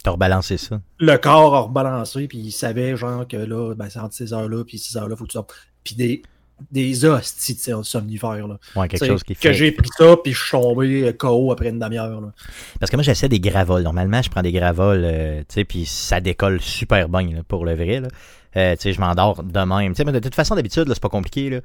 T'as 0.03 0.11
rebalancé 0.11 0.57
ça. 0.57 0.79
le 0.99 1.17
corps 1.17 1.53
a 1.55 1.59
rebalancé, 1.61 2.27
puis 2.27 2.37
il 2.37 2.51
savait, 2.51 2.95
genre, 2.95 3.27
que 3.27 3.37
là, 3.37 3.75
ben, 3.75 3.89
c'est 3.89 3.99
entre 3.99 4.15
ces 4.15 4.31
heures-là, 4.33 4.63
puis 4.63 4.79
ces 4.79 4.95
heures-là, 4.97 5.15
faut 5.15 5.25
que 5.25 5.29
tu 5.29 5.33
sortes. 5.33 5.53
Puis 5.83 5.95
des, 5.95 6.21
des 6.71 7.05
hosties 7.05 7.57
de 7.67 7.81
somnifères, 7.83 8.47
là. 8.47 8.57
Ouais, 8.75 8.87
quelque 8.87 8.99
T'sais, 9.01 9.07
chose 9.07 9.23
qui 9.23 9.35
que 9.35 9.39
fait. 9.41 9.53
j'ai 9.53 9.71
pris 9.71 9.89
ça, 9.97 10.15
puis 10.23 10.33
je 10.33 10.39
suis 10.41 10.51
tombé 10.51 11.03
euh, 11.07 11.13
KO 11.13 11.51
après 11.51 11.69
une 11.69 11.79
demi-heure, 11.79 12.21
là. 12.21 12.31
Parce 12.79 12.89
que 12.91 12.95
moi, 12.97 13.03
j'essaie 13.03 13.29
des 13.29 13.39
gravoles. 13.39 13.83
Normalement, 13.83 14.21
je 14.21 14.29
prends 14.29 14.41
des 14.41 14.51
gravoles, 14.51 15.03
euh, 15.05 15.39
tu 15.41 15.45
sais, 15.55 15.63
puis 15.65 15.85
ça 15.85 16.19
décolle 16.19 16.59
super 16.61 17.09
bien, 17.09 17.21
là, 17.33 17.41
pour 17.47 17.65
le 17.65 17.73
vrai, 17.75 17.99
là. 18.01 18.07
Euh, 18.57 18.75
tu 18.75 18.81
sais, 18.81 18.93
je 18.93 18.99
m'endors 18.99 19.43
de 19.43 19.59
même. 19.59 19.93
Tu 19.93 19.95
sais, 19.97 20.03
mais 20.03 20.11
de 20.11 20.19
toute 20.19 20.35
façon, 20.35 20.55
d'habitude, 20.55 20.87
là, 20.87 20.93
c'est 20.93 21.01
pas 21.03 21.09
compliqué, 21.09 21.49
là. 21.49 21.59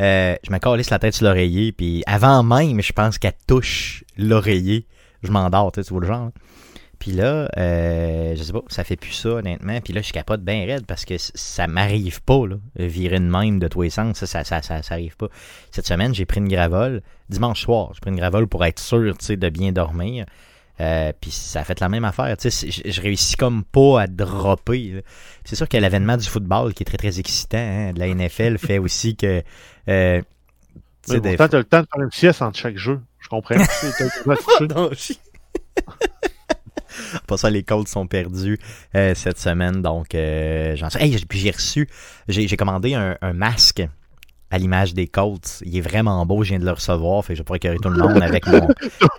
Euh, 0.00 0.36
je 0.46 0.52
me 0.52 0.58
calisse 0.58 0.90
la 0.90 0.98
tête 0.98 1.14
sur 1.14 1.24
l'oreiller, 1.24 1.72
puis 1.72 2.02
avant 2.06 2.42
même, 2.42 2.82
je 2.82 2.92
pense 2.92 3.16
qu'elle 3.18 3.32
touche 3.46 4.04
l'oreiller, 4.18 4.86
je 5.22 5.30
m'endors, 5.30 5.72
tu 5.72 5.80
sais, 5.80 5.86
tu 5.86 5.94
vois 5.94 6.02
le 6.02 6.06
genre. 6.08 6.24
là. 6.26 6.30
Puis 7.06 7.14
là, 7.14 7.48
euh, 7.56 8.34
je 8.34 8.42
sais 8.42 8.52
pas, 8.52 8.62
ça 8.66 8.82
fait 8.82 8.96
plus 8.96 9.12
ça, 9.12 9.28
honnêtement. 9.28 9.80
Puis 9.80 9.92
là, 9.92 10.02
je 10.02 10.12
capote 10.12 10.42
bien 10.42 10.66
raide 10.66 10.86
parce 10.86 11.04
que 11.04 11.14
ça 11.18 11.68
m'arrive 11.68 12.20
pas, 12.20 12.48
là. 12.48 12.56
Virer 12.74 13.20
de 13.20 13.24
même 13.24 13.60
de 13.60 13.68
tous 13.68 13.82
les 13.82 13.90
sens, 13.90 14.16
ça, 14.16 14.26
ça, 14.26 14.42
ça, 14.42 14.60
ça, 14.60 14.82
ça 14.82 14.94
arrive 14.94 15.16
pas. 15.16 15.28
Cette 15.70 15.86
semaine, 15.86 16.12
j'ai 16.12 16.26
pris 16.26 16.40
une 16.40 16.48
gravole. 16.48 17.02
Dimanche 17.28 17.62
soir, 17.62 17.92
j'ai 17.94 18.00
pris 18.00 18.10
une 18.10 18.16
gravole 18.16 18.48
pour 18.48 18.64
être 18.64 18.80
sûr, 18.80 19.16
tu 19.18 19.24
sais, 19.24 19.36
de 19.36 19.48
bien 19.48 19.70
dormir. 19.70 20.26
Euh, 20.80 21.12
puis 21.20 21.30
ça 21.30 21.60
a 21.60 21.64
fait 21.64 21.78
la 21.78 21.88
même 21.88 22.04
affaire. 22.04 22.36
Tu 22.38 22.50
sais, 22.50 22.70
je, 22.72 22.90
je 22.90 23.00
réussis 23.00 23.36
comme 23.36 23.62
pas 23.62 24.00
à 24.00 24.06
dropper. 24.08 25.04
C'est 25.44 25.54
sûr 25.54 25.68
que 25.68 25.76
l'avènement 25.76 26.16
du 26.16 26.26
football, 26.26 26.74
qui 26.74 26.82
est 26.82 26.86
très 26.86 26.98
très 26.98 27.20
excitant, 27.20 27.56
hein, 27.56 27.92
de 27.92 28.00
la 28.00 28.12
NFL, 28.12 28.58
fait 28.66 28.80
aussi 28.80 29.14
que. 29.14 29.44
euh, 29.88 30.20
tu 31.06 31.12
Mais 31.12 31.20
des 31.20 31.36
le 31.36 31.36
temps 31.36 31.82
de 31.82 31.86
faire 31.86 32.02
une 32.02 32.10
sieste 32.10 32.42
entre 32.42 32.58
chaque 32.58 32.78
jeu. 32.78 33.00
Je 33.20 33.28
comprends. 33.28 33.54
Tu 37.12 37.18
Pas 37.26 37.36
ça, 37.36 37.50
les 37.50 37.62
Colts 37.62 37.88
sont 37.88 38.06
perdus 38.06 38.58
euh, 38.94 39.14
cette 39.14 39.38
semaine, 39.38 39.82
donc 39.82 40.14
euh, 40.14 40.74
j'en 40.76 40.90
sais. 40.90 41.02
Hey, 41.02 41.16
j'ai- 41.16 41.24
puis 41.26 41.38
j'ai 41.38 41.50
reçu, 41.50 41.88
j'ai 42.28 42.56
commandé 42.56 42.94
un, 42.94 43.16
un 43.22 43.32
masque 43.32 43.86
à 44.48 44.58
l'image 44.58 44.94
des 44.94 45.08
Colts. 45.08 45.60
Il 45.64 45.76
est 45.76 45.80
vraiment 45.80 46.24
beau, 46.24 46.44
je 46.44 46.50
viens 46.50 46.60
de 46.60 46.64
le 46.64 46.70
recevoir, 46.70 47.24
fait 47.24 47.32
que 47.34 47.38
je 47.38 47.42
pourrais 47.42 47.56
écœurer 47.56 47.78
tout 47.82 47.88
le 47.88 47.98
monde 47.98 48.22
avec 48.22 48.46
mon. 48.46 48.68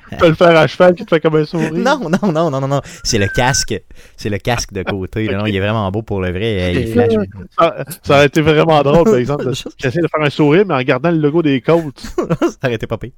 Tu 0.10 0.15
peux 0.19 0.29
le 0.29 0.36
faire 0.36 0.55
à 0.57 0.65
cheval 0.67 0.96
qui 0.96 1.03
te 1.03 1.10
fait 1.13 1.19
comme 1.19 1.36
un 1.36 1.43
sourire. 1.43 1.74
Non, 1.74 2.10
non, 2.10 2.31
non, 2.31 2.50
non, 2.50 2.62
non, 2.62 2.67
non. 2.69 2.81
C'est 3.03 3.17
le 3.17 3.27
casque. 3.27 3.77
C'est 4.15 4.29
le 4.29 4.38
casque 4.38 4.72
de 4.72 4.81
côté. 4.84 5.27
Non, 5.27 5.46
il 5.46 5.53
est 5.53 5.60
vraiment 5.60 5.91
beau 5.91 6.01
pour 6.01 6.22
le 6.22 6.31
vrai. 6.31 6.74
Il 6.75 6.88
flash. 6.93 7.12
Ça, 7.60 7.84
ça 8.03 8.13
aurait 8.15 8.27
été 8.27 8.39
vraiment 8.39 8.81
drôle, 8.84 9.03
par 9.03 9.15
exemple. 9.17 9.46
de- 9.48 9.53
J'essaie 9.77 10.00
de 10.00 10.07
faire 10.07 10.22
un 10.25 10.29
sourire, 10.29 10.63
mais 10.65 10.75
en 10.75 10.81
gardant 10.81 11.12
le 11.12 11.17
logo 11.17 11.41
des 11.41 11.60
Colts. 11.60 12.00
Ça 12.41 12.57
aurait 12.63 12.75
été 12.75 12.88
pas 12.88 12.98
pire. 12.98 13.12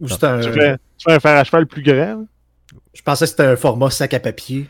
Ou 0.00 0.08
c'était 0.08 0.26
un- 0.28 0.40
Tu 0.40 0.50
fais, 0.50 0.76
tu 0.96 1.04
fais 1.06 1.12
un 1.12 1.20
fer 1.20 1.36
à 1.36 1.44
cheval 1.44 1.66
plus 1.66 1.82
grand. 1.82 2.24
Je 2.94 3.02
pensais 3.02 3.24
que 3.24 3.30
c'était 3.30 3.42
un 3.44 3.56
format 3.56 3.90
sac 3.90 4.14
à 4.14 4.20
papier. 4.20 4.68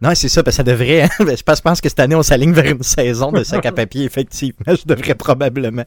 Non, 0.00 0.14
c'est 0.14 0.28
ça, 0.28 0.42
parce 0.42 0.56
que 0.56 0.58
ça 0.58 0.62
devrait. 0.64 1.02
hein. 1.02 1.08
je, 1.20 1.42
pense, 1.42 1.58
je 1.58 1.62
pense 1.62 1.80
que 1.80 1.88
cette 1.88 2.00
année, 2.00 2.14
on 2.14 2.22
s'aligne 2.22 2.52
vers 2.52 2.66
une 2.66 2.82
saison 2.82 3.30
de 3.32 3.42
sac 3.44 3.64
à 3.64 3.72
papier, 3.72 4.04
effectivement. 4.06 4.74
Je 4.74 4.84
devrais 4.86 5.14
probablement 5.14 5.84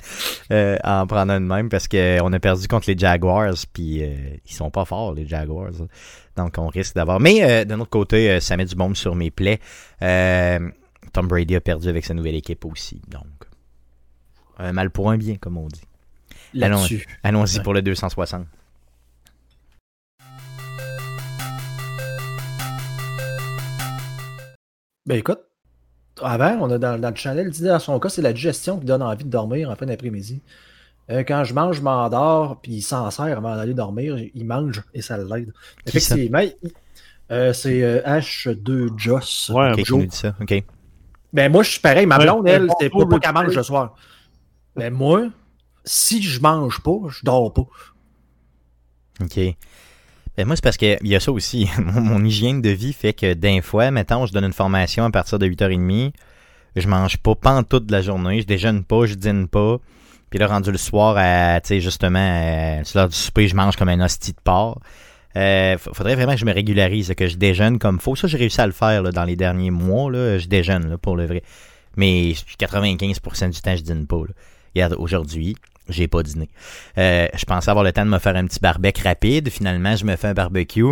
euh, 0.51 0.77
en 0.83 1.05
prendre 1.05 1.33
un 1.33 1.41
de 1.41 1.45
même 1.45 1.69
parce 1.69 1.87
qu'on 1.87 2.33
a 2.33 2.39
perdu 2.39 2.67
contre 2.67 2.89
les 2.89 2.97
Jaguars, 2.97 3.53
puis 3.73 4.03
euh, 4.03 4.15
ils 4.45 4.53
sont 4.53 4.71
pas 4.71 4.85
forts, 4.85 5.13
les 5.13 5.27
Jaguars. 5.27 5.71
Donc, 6.35 6.55
on 6.57 6.67
risque 6.67 6.95
d'avoir. 6.95 7.19
Mais 7.19 7.43
euh, 7.43 7.65
d'un 7.65 7.79
autre 7.79 7.89
côté, 7.89 8.31
euh, 8.31 8.39
ça 8.39 8.55
met 8.57 8.65
du 8.65 8.75
baume 8.75 8.95
sur 8.95 9.13
mes 9.15 9.29
plaies. 9.31 9.59
Tom 11.13 11.27
Brady 11.27 11.55
a 11.55 11.61
perdu 11.61 11.87
avec 11.89 12.05
sa 12.05 12.13
nouvelle 12.13 12.35
équipe 12.35 12.65
aussi. 12.65 13.01
Donc, 13.07 13.25
un 14.57 14.71
mal 14.71 14.89
pour 14.89 15.11
un 15.11 15.17
bien, 15.17 15.35
comme 15.35 15.57
on 15.57 15.67
dit. 15.67 15.81
Allons-y 17.23 17.57
Ouais. 17.57 17.63
pour 17.63 17.73
le 17.73 17.81
260. 17.81 18.45
Ben 25.07 25.17
écoute, 25.17 25.39
avant, 26.21 26.57
on 26.61 26.69
a 26.69 26.77
dans, 26.77 26.99
dans 26.99 27.09
le 27.09 27.15
channel, 27.15 27.47
il 27.47 27.51
dit 27.51 27.63
dans 27.63 27.79
son 27.79 27.99
cas, 27.99 28.09
c'est 28.09 28.21
la 28.21 28.33
digestion 28.33 28.77
qui 28.79 28.85
donne 28.85 29.01
envie 29.01 29.23
de 29.23 29.29
dormir 29.29 29.69
en 29.71 29.75
fin 29.75 29.85
d'après-midi. 29.85 30.41
Euh, 31.09 31.23
quand 31.25 31.43
je 31.45 31.53
mange, 31.53 31.77
je 31.77 31.81
m'endors, 31.81 32.59
puis 32.61 32.73
il 32.73 32.81
s'en 32.81 33.09
sert 33.11 33.25
avant 33.37 33.55
d'aller 33.55 33.73
dormir. 33.73 34.17
Il 34.35 34.45
mange 34.45 34.83
et 34.93 35.01
ça 35.01 35.17
l'aide. 35.17 35.53
Effectivement, 35.85 36.41
euh, 37.31 37.53
c'est 37.53 37.81
euh, 37.83 38.01
H2 38.03 38.97
Joss. 38.97 39.49
Ouais, 39.53 39.71
Ok, 39.71 39.77
tu 39.77 39.85
Joe. 39.85 40.05
dis 40.07 40.15
ça. 40.15 40.35
Ok. 40.41 40.63
Ben 41.31 41.51
moi, 41.51 41.63
je 41.63 41.71
suis 41.71 41.79
pareil. 41.79 42.05
Ma 42.05 42.17
Ouais, 42.17 42.25
blonde, 42.25 42.47
elle, 42.47 42.69
c'est 42.79 42.89
pour 42.89 43.01
pas, 43.03 43.07
pas 43.07 43.15
le 43.15 43.19
qu'elle 43.21 43.33
mange 43.33 43.55
le 43.55 43.63
soir. 43.63 43.95
Ben 44.75 44.93
moi, 44.93 45.27
si 45.85 46.21
je 46.21 46.41
mange 46.41 46.81
pas, 46.81 46.97
je 47.09 47.23
dors 47.23 47.53
pas. 47.53 47.67
OK. 49.21 49.39
Ben 50.37 50.45
moi, 50.45 50.55
c'est 50.55 50.63
parce 50.63 50.77
qu'il 50.77 50.99
y 51.01 51.15
a 51.15 51.19
ça 51.19 51.31
aussi. 51.31 51.67
Mon, 51.79 52.23
hygiène 52.23 52.61
de 52.61 52.69
vie 52.69 52.93
fait 52.93 53.13
que 53.13 53.33
d'un 53.33 53.61
fois, 53.61 53.89
mettons, 53.89 54.27
je 54.27 54.33
donne 54.33 54.45
une 54.45 54.53
formation 54.53 55.03
à 55.03 55.09
partir 55.09 55.39
de 55.39 55.47
8h30. 55.47 56.11
Je 56.75 56.87
mange 56.87 57.17
pas 57.17 57.33
pantoute 57.33 57.87
de 57.87 57.91
la 57.91 58.03
journée. 58.03 58.41
Je 58.41 58.45
déjeune 58.45 58.83
pas, 58.83 59.07
je 59.07 59.15
dîne 59.15 59.47
pas. 59.47 59.79
Puis 60.29 60.37
là, 60.37 60.45
rendu 60.45 60.71
le 60.71 60.77
soir, 60.77 61.15
à, 61.17 61.59
tu 61.61 61.69
sais, 61.69 61.79
justement, 61.79 62.19
euh, 62.19 62.81
c'est 62.83 62.95
l'heure 62.95 63.09
du 63.09 63.15
souper, 63.15 63.47
je 63.47 63.55
mange 63.55 63.77
comme 63.77 63.89
un 63.89 63.99
hostie 63.99 64.33
de 64.33 64.39
porc. 64.43 64.79
Euh, 65.35 65.77
faudrait 65.77 66.15
vraiment 66.15 66.33
que 66.33 66.39
je 66.39 66.45
me 66.45 66.53
régularise, 66.53 67.11
que 67.15 67.27
je 67.27 67.37
déjeune 67.37 67.79
comme 67.79 67.99
faut. 67.99 68.15
Ça, 68.15 68.27
j'ai 68.27 68.37
réussi 68.37 68.61
à 68.61 68.67
le 68.67 68.73
faire 68.73 69.03
dans 69.03 69.23
les 69.23 69.35
derniers 69.35 69.71
mois. 69.71 70.11
Là, 70.11 70.37
je 70.37 70.47
déjeune 70.47 70.97
pour 70.97 71.15
le 71.15 71.25
vrai. 71.25 71.41
Mais 71.95 72.33
95% 72.59 73.49
du 73.49 73.61
temps, 73.61 73.75
je 73.75 73.81
dîne 73.81 74.05
pas. 74.05 74.21
Regarde, 74.75 74.95
aujourd'hui, 74.97 75.55
j'ai 75.89 76.07
pas 76.07 76.23
dîné. 76.23 76.49
Euh, 76.97 77.27
je 77.33 77.45
pensais 77.45 77.69
avoir 77.69 77.83
le 77.85 77.91
temps 77.91 78.05
de 78.05 78.09
me 78.11 78.19
faire 78.19 78.35
un 78.35 78.45
petit 78.45 78.59
barbecue 78.59 79.03
rapide. 79.03 79.49
Finalement, 79.49 79.95
je 79.95 80.05
me 80.05 80.15
fais 80.15 80.27
un 80.27 80.33
barbecue. 80.33 80.83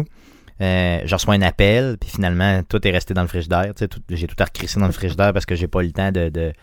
Euh, 0.62 1.00
je 1.04 1.14
reçois 1.14 1.34
un 1.34 1.42
appel, 1.42 1.98
puis 2.00 2.10
finalement, 2.10 2.64
tout 2.64 2.86
est 2.88 2.92
resté 2.92 3.14
dans 3.14 3.22
le 3.24 3.28
frigidaire. 3.28 3.74
Tout- 3.76 3.88
J'ai 4.10 4.26
tout 4.28 4.36
recrissé 4.40 4.80
dans 4.80 4.86
le 4.86 4.94
frigidaire 4.94 5.34
parce 5.34 5.46
que 5.46 5.56
j'ai 5.56 5.68
pas 5.68 5.82
eu 5.84 5.88
le 5.88 5.92
temps 5.92 6.12
de, 6.14 6.30
de, 6.30 6.54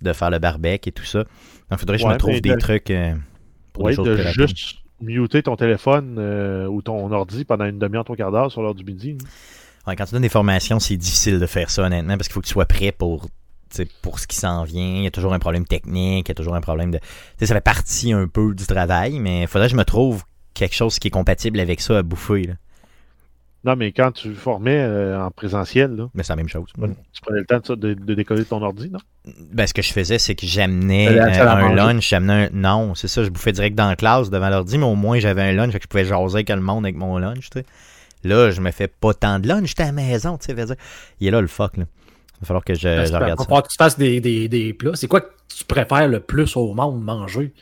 de 0.00 0.12
faire 0.14 0.30
le 0.30 0.38
barbecue 0.38 0.88
et 0.88 0.92
tout 0.92 1.04
ça. 1.04 1.18
Donc, 1.18 1.28
il 1.72 1.78
faudrait 1.78 1.96
que 1.98 2.02
je 2.02 2.08
me 2.08 2.16
trouve 2.16 2.40
des 2.40 2.54
de- 2.54 2.58
trucs 2.58 2.90
euh, 2.90 3.14
pour 3.74 3.84
Ouais, 3.84 3.94
des 3.96 4.02
de 4.02 4.16
juste 4.32 4.76
muter 5.02 5.42
ton 5.42 5.56
téléphone 5.56 6.16
euh, 6.18 6.66
ou 6.66 6.80
ton 6.80 7.10
ordi 7.12 7.44
pendant 7.44 7.64
une 7.66 7.78
demi-heure, 7.78 8.04
trois 8.04 8.16
quarts 8.16 8.30
d'heure 8.32 8.50
sur 8.50 8.62
l'heure 8.62 8.74
du 8.74 8.84
midi. 8.84 9.18
hein. 9.20 9.24
Ouais, 9.86 9.96
quand 9.96 10.04
tu 10.06 10.12
donnes 10.12 10.22
des 10.22 10.28
formations, 10.28 10.78
c'est 10.78 10.96
difficile 10.96 11.38
de 11.40 11.46
faire 11.46 11.68
ça, 11.68 11.82
honnêtement, 11.82 12.16
parce 12.16 12.28
qu'il 12.28 12.34
faut 12.34 12.40
que 12.40 12.46
tu 12.46 12.52
sois 12.52 12.66
prêt 12.66 12.92
pour, 12.92 13.26
pour 14.02 14.18
ce 14.18 14.26
qui 14.26 14.36
s'en 14.36 14.64
vient. 14.64 14.96
Il 14.96 15.04
y 15.04 15.06
a 15.06 15.10
toujours 15.10 15.34
un 15.34 15.38
problème 15.38 15.66
technique, 15.66 16.28
il 16.28 16.30
y 16.30 16.32
a 16.32 16.34
toujours 16.34 16.54
un 16.54 16.60
problème 16.60 16.90
de. 16.90 16.98
Tu 16.98 17.04
sais, 17.38 17.46
ça 17.46 17.54
fait 17.54 17.60
partie 17.60 18.12
un 18.12 18.26
peu 18.26 18.54
du 18.54 18.66
travail, 18.66 19.18
mais 19.18 19.42
il 19.42 19.48
faudrait 19.48 19.68
que 19.68 19.72
je 19.72 19.76
me 19.76 19.84
trouve 19.84 20.24
quelque 20.54 20.74
chose 20.74 20.98
qui 20.98 21.08
est 21.08 21.12
compatible 21.12 21.60
avec 21.60 21.80
ça 21.80 21.98
à 21.98 22.02
bouffer. 22.02 22.44
Là. 22.44 22.54
Non, 23.64 23.76
mais 23.76 23.92
quand 23.92 24.10
tu 24.10 24.34
formais 24.34 24.80
euh, 24.80 25.20
en 25.20 25.30
présentiel, 25.30 25.94
là, 25.94 26.08
Mais 26.14 26.24
c'est 26.24 26.32
la 26.32 26.36
même 26.36 26.48
chose. 26.48 26.64
tu 26.74 27.20
prenais 27.22 27.40
le 27.40 27.46
temps 27.46 27.60
de, 27.60 27.66
ça, 27.66 27.76
de, 27.76 27.94
de 27.94 28.14
décoller 28.14 28.44
ton 28.44 28.60
ordi, 28.60 28.90
non? 28.90 28.98
Ben, 29.52 29.68
ce 29.68 29.74
que 29.74 29.82
je 29.82 29.92
faisais, 29.92 30.18
c'est 30.18 30.34
que 30.34 30.46
j'amenais 30.46 31.08
euh, 31.08 31.48
un 31.48 31.72
lunch, 31.72 32.08
j'amenais 32.08 32.46
un... 32.46 32.50
Non, 32.52 32.96
c'est 32.96 33.06
ça, 33.06 33.22
je 33.22 33.30
bouffais 33.30 33.52
direct 33.52 33.76
dans 33.76 33.88
la 33.88 33.94
classe 33.94 34.30
devant 34.30 34.48
l'ordi, 34.48 34.78
mais 34.78 34.84
au 34.84 34.96
moins 34.96 35.20
j'avais 35.20 35.42
un 35.42 35.52
lunch, 35.52 35.70
fait 35.70 35.78
que 35.78 35.84
je 35.84 35.88
pouvais 35.88 36.04
jaser 36.04 36.34
avec 36.34 36.48
le 36.48 36.60
monde 36.60 36.84
avec 36.84 36.96
mon 36.96 37.18
lunch, 37.18 37.50
tu 37.50 37.60
sais. 37.60 37.66
Là, 38.24 38.50
je 38.50 38.60
me 38.60 38.72
fais 38.72 38.88
pas 38.88 39.14
tant 39.14 39.38
de 39.38 39.46
lunch, 39.46 39.68
j'étais 39.68 39.84
à 39.84 39.86
la 39.86 39.92
maison, 39.92 40.38
tu 40.38 40.52
sais. 40.52 40.76
Il 41.20 41.28
est 41.28 41.30
là 41.30 41.40
le 41.40 41.46
fuck, 41.46 41.76
là. 41.76 41.84
Il 42.42 42.44
va 42.44 42.46
falloir 42.48 42.64
que 42.64 42.74
je, 42.74 42.82
Ben, 42.88 43.00
je 43.02 43.06
c'est 43.06 43.12
pas- 43.12 43.18
regarde 43.20 43.38
va 43.38 43.42
ça. 43.44 43.48
falloir 43.48 43.62
que 43.62 43.68
tu 43.68 43.76
fasses 43.76 43.96
des, 43.98 44.20
des, 44.20 44.48
des 44.48 44.74
plats. 44.74 44.90
C'est 44.94 45.06
quoi 45.06 45.20
que 45.20 45.30
tu 45.48 45.64
préfères 45.64 46.08
le 46.08 46.18
plus 46.20 46.56
au 46.56 46.74
monde 46.74 47.00
manger? 47.02 47.52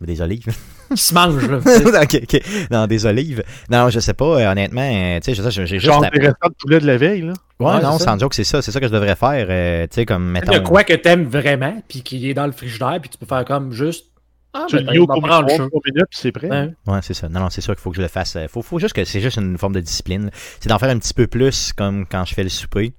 Des 0.00 0.20
olives. 0.22 0.46
Qui 0.90 0.96
se 0.96 1.14
mange, 1.14 1.46
là. 1.48 1.60
tu 1.62 1.68
sais. 1.70 1.86
ok, 2.02 2.22
ok. 2.24 2.42
Non, 2.70 2.86
des 2.86 3.04
olives. 3.06 3.42
Non, 3.70 3.90
je 3.90 4.00
sais 4.00 4.14
pas, 4.14 4.24
euh, 4.40 4.50
honnêtement, 4.50 4.80
euh, 4.82 5.20
tu 5.20 5.34
sais, 5.34 5.50
je- 5.50 5.50
j'ai 5.50 5.78
juste... 5.78 5.84
Genre 5.86 6.00
des 6.00 6.08
restants 6.18 6.48
de 6.48 6.54
poulet 6.58 6.80
de 6.80 6.86
la 6.86 6.96
veille, 6.96 7.20
là. 7.22 7.32
Ouais, 7.60 7.66
Ouais, 7.74 7.82
non, 7.82 7.98
ça. 7.98 8.04
sans 8.06 8.18
joke, 8.18 8.34
c'est 8.34 8.44
ça, 8.44 8.60
c'est 8.62 8.72
ça 8.72 8.80
que 8.80 8.86
je 8.88 8.92
devrais 8.92 9.14
faire, 9.14 9.46
euh, 9.50 9.86
tu 9.86 9.94
sais, 9.96 10.06
comme, 10.06 10.24
mettons... 10.30 10.52
de 10.52 10.58
quoi 10.58 10.82
que 10.84 10.94
t'aimes 10.94 11.24
vraiment, 11.24 11.80
puis 11.86 12.02
qui 12.02 12.28
est 12.28 12.34
dans 12.34 12.46
le 12.46 12.52
frigidaire, 12.52 12.98
puis 13.00 13.10
tu 13.10 13.18
peux 13.18 13.26
faire 13.26 13.44
comme 13.44 13.72
juste. 13.72 14.06
Ah, 14.52 14.66
Tu 14.68 14.76
ben, 14.76 14.92
le 14.92 15.04
trois 15.04 15.16
minutes, 15.20 16.06
puis 16.10 16.18
c'est 16.20 16.32
prêt. 16.32 16.48
Ouais, 16.86 16.98
c'est 17.02 17.14
ça. 17.14 17.28
Non, 17.28 17.40
non, 17.40 17.50
c'est 17.50 17.60
sûr 17.60 17.74
qu'il 17.74 17.82
faut 17.82 17.90
que 17.90 17.96
je 17.96 18.02
le 18.02 18.08
fasse. 18.08 18.36
Faut, 18.48 18.62
faut 18.62 18.78
juste 18.80 18.94
que 18.94 19.04
c'est 19.04 19.20
juste 19.20 19.36
une 19.36 19.56
forme 19.58 19.74
de 19.74 19.80
discipline. 19.80 20.30
C'est 20.58 20.68
d'en 20.68 20.78
faire 20.78 20.90
un 20.90 20.98
petit 20.98 21.14
peu 21.14 21.26
plus, 21.28 21.72
comme 21.72 22.04
quand 22.06 22.24
je 22.24 22.34
fais 22.34 22.42
le 22.42 22.48
souper. 22.48 22.92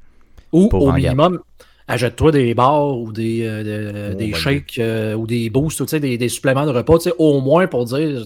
Ou 0.54 0.70
au 0.72 0.92
minimum, 0.94 1.40
achète-toi 1.88 2.32
des 2.32 2.54
bars 2.54 2.98
ou 2.98 3.12
des, 3.12 3.42
euh, 3.46 3.64
de- 3.64 4.12
Oh, 4.14 4.18
des 4.18 4.32
ben 4.32 4.36
shakes 4.36 4.80
euh, 4.80 5.14
ou 5.16 5.28
des 5.28 5.50
boosts, 5.50 5.80
tu 5.86 5.88
sais, 5.90 6.00
des, 6.00 6.18
des 6.18 6.30
suppléments 6.30 6.66
de 6.66 6.72
repas, 6.72 6.98
tu 7.00 7.10
sais, 7.10 7.16
au 7.18 7.42
moins 7.42 7.68
pour 7.68 7.84
dire 7.86 8.26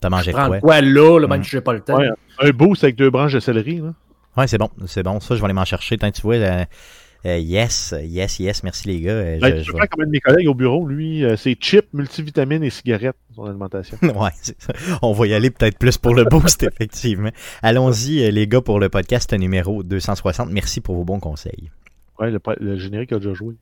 T'as 0.00 0.10
mangé 0.10 0.32
prends 0.32 0.48
quoi? 0.48 0.60
quoi 0.60 0.80
là, 0.82 1.18
là, 1.18 1.26
Mm. 1.26 1.30
même 1.30 1.44
si 1.44 1.50
j'ai 1.50 1.60
pas 1.62 1.72
le 1.72 1.80
temps. 1.80 1.96
Ouais. 1.98 2.08
Un 2.40 2.50
boost 2.50 2.84
avec 2.84 2.96
deux 2.96 3.08
branches 3.10 3.32
de 3.32 3.40
céleri, 3.40 3.76
là. 3.78 3.94
Ouais, 4.36 4.46
c'est 4.48 4.58
bon, 4.58 4.68
c'est 4.86 5.02
bon. 5.02 5.20
Ça, 5.20 5.34
je 5.34 5.40
vais 5.40 5.44
aller 5.46 5.54
m'en 5.54 5.64
chercher. 5.64 5.96
Tant 5.96 6.10
que 6.10 6.16
tu 6.16 6.22
vois, 6.22 6.36
euh, 7.26 7.38
yes, 7.38 7.94
yes, 8.02 8.38
yes, 8.38 8.62
merci 8.62 8.88
les 8.88 9.00
gars. 9.00 9.12
euh, 9.12 9.38
Ben, 9.40 9.62
je- 9.62 9.72
comme 9.72 10.02
un 10.02 10.06
de 10.06 10.10
mes 10.10 10.20
collègues 10.20 10.48
au 10.48 10.54
bureau, 10.54 10.86
lui, 10.86 11.24
euh, 11.24 11.36
c'est 11.36 11.54
chips, 11.60 11.92
multivitamines 11.92 12.62
et 12.62 12.70
cigarettes, 12.70 13.16
son 13.34 13.44
alimentation. 13.46 13.96
Ouais, 14.02 14.30
c'est 14.42 14.60
ça. 14.60 14.72
on 15.02 15.12
va 15.12 15.26
y 15.26 15.34
aller 15.34 15.50
peut-être 15.50 15.78
plus 15.78 15.96
pour 15.98 16.14
le 16.14 16.24
boost, 16.24 16.62
effectivement. 16.72 17.30
Allons-y, 17.62 18.30
les 18.30 18.46
gars, 18.46 18.60
pour 18.60 18.78
le 18.80 18.88
podcast 18.88 19.32
numéro 19.32 19.82
260. 19.82 20.50
Merci 20.50 20.80
pour 20.80 20.96
vos 20.96 21.04
bons 21.04 21.20
conseils. 21.20 21.70
Ouais, 22.18 22.30
le, 22.30 22.40
le 22.60 22.76
générique 22.78 23.12
a 23.12 23.16
déjà 23.18 23.34
joué. 23.34 23.54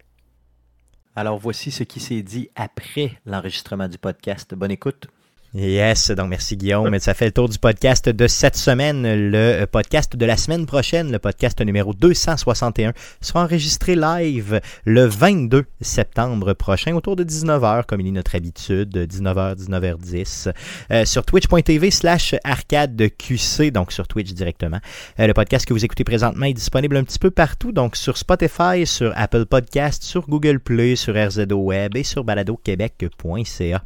Alors 1.14 1.38
voici 1.38 1.70
ce 1.70 1.82
qui 1.84 2.00
s'est 2.00 2.22
dit 2.22 2.48
après 2.54 3.12
l'enregistrement 3.26 3.88
du 3.88 3.98
podcast. 3.98 4.54
Bonne 4.54 4.70
écoute. 4.70 5.08
Yes, 5.54 6.10
donc 6.12 6.30
merci 6.30 6.56
Guillaume. 6.56 6.98
Ça 6.98 7.12
fait 7.12 7.26
le 7.26 7.30
tour 7.30 7.46
du 7.46 7.58
podcast 7.58 8.08
de 8.08 8.26
cette 8.26 8.56
semaine. 8.56 9.02
Le 9.02 9.36
euh, 9.36 9.66
podcast 9.66 10.16
de 10.16 10.24
la 10.24 10.38
semaine 10.38 10.64
prochaine, 10.64 11.12
le 11.12 11.18
podcast 11.18 11.60
numéro 11.60 11.92
261, 11.92 12.94
sera 13.20 13.44
enregistré 13.44 13.94
live 13.94 14.62
le 14.86 15.04
22 15.04 15.66
septembre 15.82 16.54
prochain, 16.54 16.94
autour 16.94 17.16
de 17.16 17.24
19h, 17.24 17.84
comme 17.84 18.00
il 18.00 18.06
est 18.06 18.12
notre 18.12 18.34
habitude, 18.34 18.96
19h, 18.96 19.56
19h10, 19.56 20.54
euh, 20.90 21.04
sur 21.04 21.22
twitch.tv 21.26 21.90
slash 21.90 22.34
arcadeqc, 22.44 23.70
donc 23.72 23.92
sur 23.92 24.08
Twitch 24.08 24.32
directement. 24.32 24.78
Euh, 25.20 25.26
le 25.26 25.34
podcast 25.34 25.66
que 25.66 25.74
vous 25.74 25.84
écoutez 25.84 26.04
présentement 26.04 26.46
est 26.46 26.54
disponible 26.54 26.96
un 26.96 27.04
petit 27.04 27.18
peu 27.18 27.30
partout, 27.30 27.72
donc 27.72 27.96
sur 27.96 28.16
Spotify, 28.16 28.86
sur 28.86 29.12
Apple 29.16 29.44
Podcast, 29.44 30.02
sur 30.02 30.26
Google 30.26 30.60
Play, 30.60 30.96
sur 30.96 31.14
RZO 31.14 31.56
Web 31.56 31.94
et 31.94 32.04
sur 32.04 32.24
baladoquebec.ca. 32.24 33.82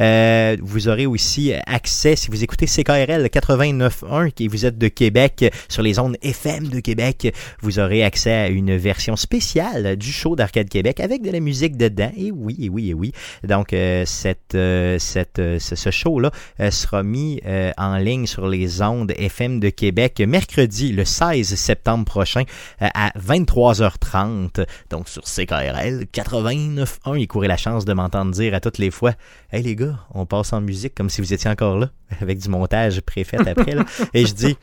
Euh, 0.00 0.56
vous 0.60 0.88
aurez 0.88 1.06
aussi 1.06 1.52
accès, 1.66 2.16
si 2.16 2.30
vous 2.30 2.42
écoutez 2.42 2.66
CKRL 2.66 3.26
89.1 3.26 4.32
et 4.40 4.48
vous 4.48 4.66
êtes 4.66 4.78
de 4.78 4.88
Québec, 4.88 5.52
sur 5.68 5.82
les 5.82 5.98
ondes 5.98 6.16
FM 6.22 6.68
de 6.68 6.80
Québec, 6.80 7.34
vous 7.60 7.78
aurez 7.78 8.04
accès 8.04 8.32
à 8.32 8.48
une 8.48 8.76
version 8.76 9.16
spéciale 9.16 9.96
du 9.96 10.12
show 10.12 10.36
d'Arcade 10.36 10.68
Québec 10.68 11.00
avec 11.00 11.22
de 11.22 11.30
la 11.30 11.40
musique 11.40 11.76
dedans. 11.76 12.12
Et 12.16 12.30
oui, 12.30 12.56
et 12.60 12.68
oui, 12.68 12.90
et 12.90 12.94
oui. 12.94 13.12
Donc, 13.44 13.72
euh, 13.72 14.04
cette, 14.06 14.54
euh, 14.54 14.98
cette, 14.98 15.38
euh, 15.38 15.58
ce, 15.58 15.90
show-là 15.90 16.30
euh, 16.60 16.70
sera 16.70 17.02
mis 17.02 17.40
euh, 17.46 17.72
en 17.76 17.96
ligne 17.96 18.26
sur 18.26 18.46
les 18.46 18.82
ondes 18.82 19.12
FM 19.16 19.60
de 19.60 19.68
Québec 19.70 20.20
mercredi, 20.26 20.92
le 20.92 21.04
16 21.04 21.54
septembre 21.54 22.04
prochain, 22.04 22.42
euh, 22.80 22.88
à 22.94 23.10
23h30. 23.18 24.66
Donc, 24.90 25.08
sur 25.08 25.22
CKRL 25.22 26.06
89.1, 26.12 27.18
il 27.18 27.28
courait 27.28 27.48
la 27.48 27.56
chance 27.56 27.84
de 27.84 27.92
m'entendre 27.92 28.32
dire 28.32 28.54
à 28.54 28.60
toutes 28.60 28.78
les 28.78 28.90
fois 28.90 29.12
Hey 29.52 29.62
les 29.62 29.76
gars, 29.76 29.98
on 30.14 30.24
passe 30.24 30.52
en 30.54 30.60
musique 30.62 30.94
comme 30.94 31.10
si 31.10 31.20
vous 31.20 31.32
étiez 31.34 31.50
encore 31.50 31.78
là, 31.78 31.90
avec 32.20 32.38
du 32.38 32.48
montage 32.48 33.00
préfait 33.02 33.36
après. 33.46 33.72
Là. 33.74 33.84
Et 34.14 34.24
je 34.24 34.32
dis, 34.32 34.56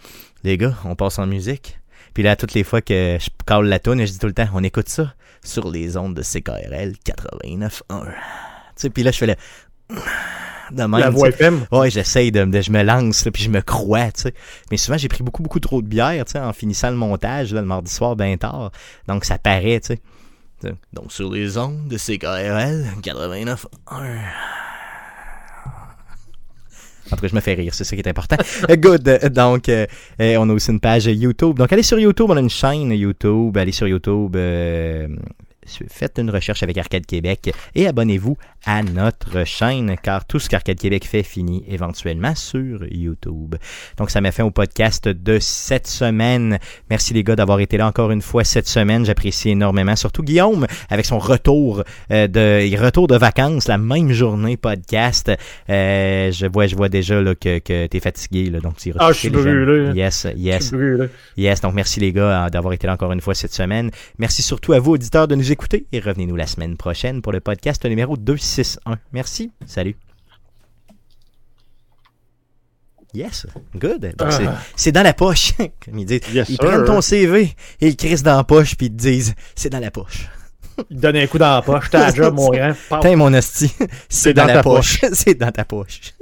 les 0.43 0.58
gars, 0.58 0.74
on 0.84 0.96
passe 0.96 1.19
en 1.19 1.27
musique. 1.27 1.79
Puis 2.15 2.24
là, 2.24 2.36
toutes 2.36 2.53
les 2.55 2.63
fois 2.63 2.81
que 2.81 3.17
je 3.19 3.29
cale 3.46 3.65
la 3.65 3.77
toune, 3.77 4.00
je 4.03 4.12
dis 4.12 4.17
tout 4.17 4.25
le 4.27 4.34
temps, 4.34 4.48
on 4.53 4.63
écoute 4.63 4.89
ça 4.89 5.13
sur 5.43 5.69
les 5.69 5.96
ondes 5.96 6.15
de 6.15 6.24
CKRL 6.24 6.93
89.1. 7.05 7.69
Tu 7.69 8.13
sais, 8.75 8.89
puis 8.89 9.03
là, 9.03 9.12
je 9.12 9.17
fais 9.17 9.27
le... 9.27 9.36
De 10.72 10.84
même, 10.84 11.00
La 11.00 11.10
voix. 11.10 11.29
FM. 11.29 11.65
Ouais, 11.72 11.89
j'essaye 11.89 12.31
de, 12.31 12.46
de- 12.46 12.62
je 12.62 12.69
me 12.72 12.84
lance, 12.84 13.25
là, 13.25 13.31
puis 13.31 13.41
je 13.41 13.50
me 13.50 13.60
crois, 13.62 14.12
tu 14.12 14.22
sais. 14.22 14.36
Mais 14.69 14.77
souvent, 14.77 15.00
j'ai 15.00 15.08
pris 15.08 15.24
beaucoup, 15.24 15.41
beaucoup 15.41 15.60
trop 15.60 15.81
de 15.81 15.88
bière, 15.88 16.24
tu 16.25 16.34
sais, 16.34 16.39
en 16.39 16.53
finissant 16.53 16.91
le 16.91 16.96
montage, 16.96 17.51
là, 17.55 17.62
le 17.62 17.65
mardi 17.67 17.91
soir, 17.91 18.15
bien 18.15 18.38
tard. 18.38 18.72
Donc, 19.08 19.25
ça 19.25 19.39
paraît. 19.39 19.79
Tu 19.79 19.96
sais. 20.63 20.75
Donc, 20.93 21.12
sur 21.12 21.31
les 21.31 21.58
ondes 21.58 21.88
de 21.88 21.98
CKRL 21.98 22.86
89.1. 23.01 23.55
En 27.11 27.15
tout 27.15 27.21
cas, 27.21 27.27
je 27.27 27.35
me 27.35 27.41
fais 27.41 27.53
rire, 27.53 27.73
c'est 27.73 27.83
ça 27.83 27.95
qui 27.95 28.01
est 28.01 28.07
important. 28.07 28.37
Good. 28.69 29.29
Donc, 29.33 29.69
euh, 29.69 29.85
euh, 30.21 30.37
on 30.39 30.49
a 30.49 30.53
aussi 30.53 30.71
une 30.71 30.79
page 30.79 31.05
YouTube. 31.05 31.57
Donc, 31.57 31.71
allez 31.73 31.83
sur 31.83 31.99
YouTube, 31.99 32.27
on 32.29 32.37
a 32.37 32.41
une 32.41 32.49
chaîne 32.49 32.91
YouTube. 32.91 33.57
Allez 33.57 33.71
sur 33.71 33.87
YouTube. 33.87 34.35
euh, 34.35 35.07
faites 35.89 36.17
une 36.19 36.29
recherche 36.29 36.63
avec 36.63 36.77
Arcade 36.77 37.05
Québec 37.05 37.51
et 37.75 37.88
abonnez-vous 37.88 38.38
à 38.65 38.83
notre 38.83 39.45
chaîne, 39.45 39.95
car 40.01 40.25
tout 40.25 40.39
ce 40.39 40.49
qu'Arcade 40.49 40.77
Québec 40.77 41.05
fait 41.05 41.23
finit 41.23 41.63
éventuellement 41.67 42.35
sur 42.35 42.83
YouTube. 42.91 43.55
Donc, 43.97 44.09
ça 44.09 44.21
m'a 44.21 44.31
fait 44.31 44.43
au 44.43 44.51
podcast 44.51 45.07
de 45.07 45.38
cette 45.39 45.88
semaine. 45.88 46.59
Merci 46.89 47.13
les 47.13 47.23
gars 47.23 47.35
d'avoir 47.35 47.59
été 47.59 47.77
là 47.77 47.88
encore 47.88 48.11
une 48.11 48.21
fois 48.21 48.43
cette 48.43 48.67
semaine. 48.67 49.05
J'apprécie 49.05 49.49
énormément. 49.49 49.95
Surtout 49.95 50.23
Guillaume, 50.23 50.67
avec 50.89 51.05
son 51.05 51.19
retour 51.19 51.83
euh, 52.11 52.27
de 52.27 52.77
retour 52.81 53.07
de 53.07 53.15
vacances, 53.15 53.67
la 53.67 53.77
même 53.77 54.11
journée 54.11 54.57
podcast. 54.57 55.31
Euh, 55.69 56.31
je 56.31 56.45
vois, 56.47 56.67
je 56.67 56.75
vois 56.75 56.89
déjà 56.89 57.21
là, 57.21 57.35
que, 57.35 57.59
que 57.59 57.88
tu 57.88 57.97
es 57.97 57.99
fatigué. 57.99 58.49
Là, 58.49 58.59
donc, 58.59 58.77
tu 58.77 58.93
Ah, 58.99 59.11
je 59.11 59.17
suis 59.19 59.29
brûlé. 59.29 59.91
Yes, 59.97 60.27
Je 60.35 60.38
yes. 60.38 60.67
suis 60.67 60.75
brûlé. 60.75 61.07
Yes, 61.38 61.61
donc 61.61 61.73
merci 61.73 61.99
les 61.99 62.11
gars 62.11 62.45
euh, 62.45 62.49
d'avoir 62.49 62.73
été 62.73 62.88
là 62.88 62.93
encore 62.93 63.11
une 63.11 63.21
fois 63.21 63.35
cette 63.35 63.53
semaine. 63.53 63.91
Merci 64.17 64.41
surtout 64.41 64.73
à 64.73 64.79
vous 64.79 64.91
auditeurs 64.91 65.27
de 65.27 65.35
nous 65.35 65.51
écouter 65.51 65.58
et 65.91 65.99
revenez-nous 65.99 66.35
la 66.35 66.47
semaine 66.47 66.77
prochaine 66.77 67.21
pour 67.21 67.31
le 67.31 67.39
podcast 67.39 67.85
numéro 67.85 68.17
261. 68.17 68.97
Merci, 69.11 69.51
salut. 69.65 69.95
Yes, 73.13 73.47
good. 73.75 74.13
C'est- 74.29 74.45
Ah. 74.47 74.57
c'est 74.75 74.91
dans 74.91 75.01
la 75.01 75.13
poche, 75.13 75.53
comme 75.83 75.97
ils 75.97 76.05
disent. 76.05 76.21
Yes, 76.31 76.47
ils 76.49 76.55
sir. 76.57 76.65
prennent 76.65 76.85
ton 76.85 77.01
CV 77.01 77.55
et 77.81 77.87
ils 77.87 77.95
crissent 77.97 78.21
dans 78.23 78.37
la 78.37 78.43
poche 78.43 78.75
puis 78.75 78.85
ils 78.87 78.91
te 78.91 78.97
disent 78.97 79.33
c'est 79.55 79.69
dans 79.69 79.79
la 79.79 79.89
poche. 79.91 80.27
Il 80.89 80.95
te 80.95 81.01
donne 81.01 81.17
un 81.17 81.27
coup 81.27 81.39
dans 81.39 81.55
la 81.55 81.61
poche. 81.61 81.89
T'as 81.89 82.13
job, 82.13 82.35
mon 82.35 82.49
grand. 82.49 82.73
Putain, 82.89 83.15
mon 83.15 83.33
hostie, 83.33 83.73
c'est 84.07 84.33
dans, 84.33 84.43
dans 84.43 84.47
la 84.47 84.53
ta 84.55 84.63
poche. 84.63 85.01
c'est 85.13 85.33
dans 85.33 85.51
ta 85.51 85.65
poche. 85.65 86.13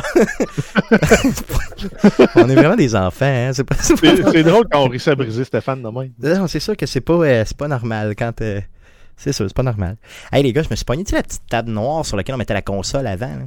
On 2.36 2.48
est 2.48 2.54
vraiment 2.54 2.76
des 2.76 2.94
enfants, 2.94 3.24
hein? 3.26 3.50
C'est 3.52 3.64
pas, 3.64 3.74
drôle 4.42 4.66
quand 4.70 4.84
on 4.84 4.88
réussit 4.88 5.08
à 5.08 5.14
briser 5.14 5.44
Stéphane 5.44 5.82
de 5.82 5.88
même. 5.88 6.12
Non, 6.22 6.46
c'est 6.46 6.60
sûr 6.60 6.76
que 6.76 6.86
c'est 6.86 7.00
pas, 7.00 7.14
euh, 7.14 7.42
c'est 7.46 7.56
pas 7.56 7.68
normal 7.68 8.14
quand. 8.16 8.40
euh, 8.40 8.60
c'est 9.16 9.32
sûr, 9.32 9.46
c'est 9.46 9.56
pas 9.56 9.62
normal. 9.62 9.96
Hey 10.32 10.42
les 10.42 10.52
gars, 10.52 10.62
je 10.62 10.70
me 10.70 10.76
suis 10.76 10.84
pogné, 10.84 11.04
tu 11.04 11.14
la 11.14 11.22
petite 11.22 11.42
table 11.48 11.70
noire 11.70 12.04
sur 12.06 12.16
laquelle 12.16 12.34
on 12.34 12.38
mettait 12.38 12.54
la 12.54 12.62
console 12.62 13.06
avant. 13.06 13.26
là? 13.26 13.44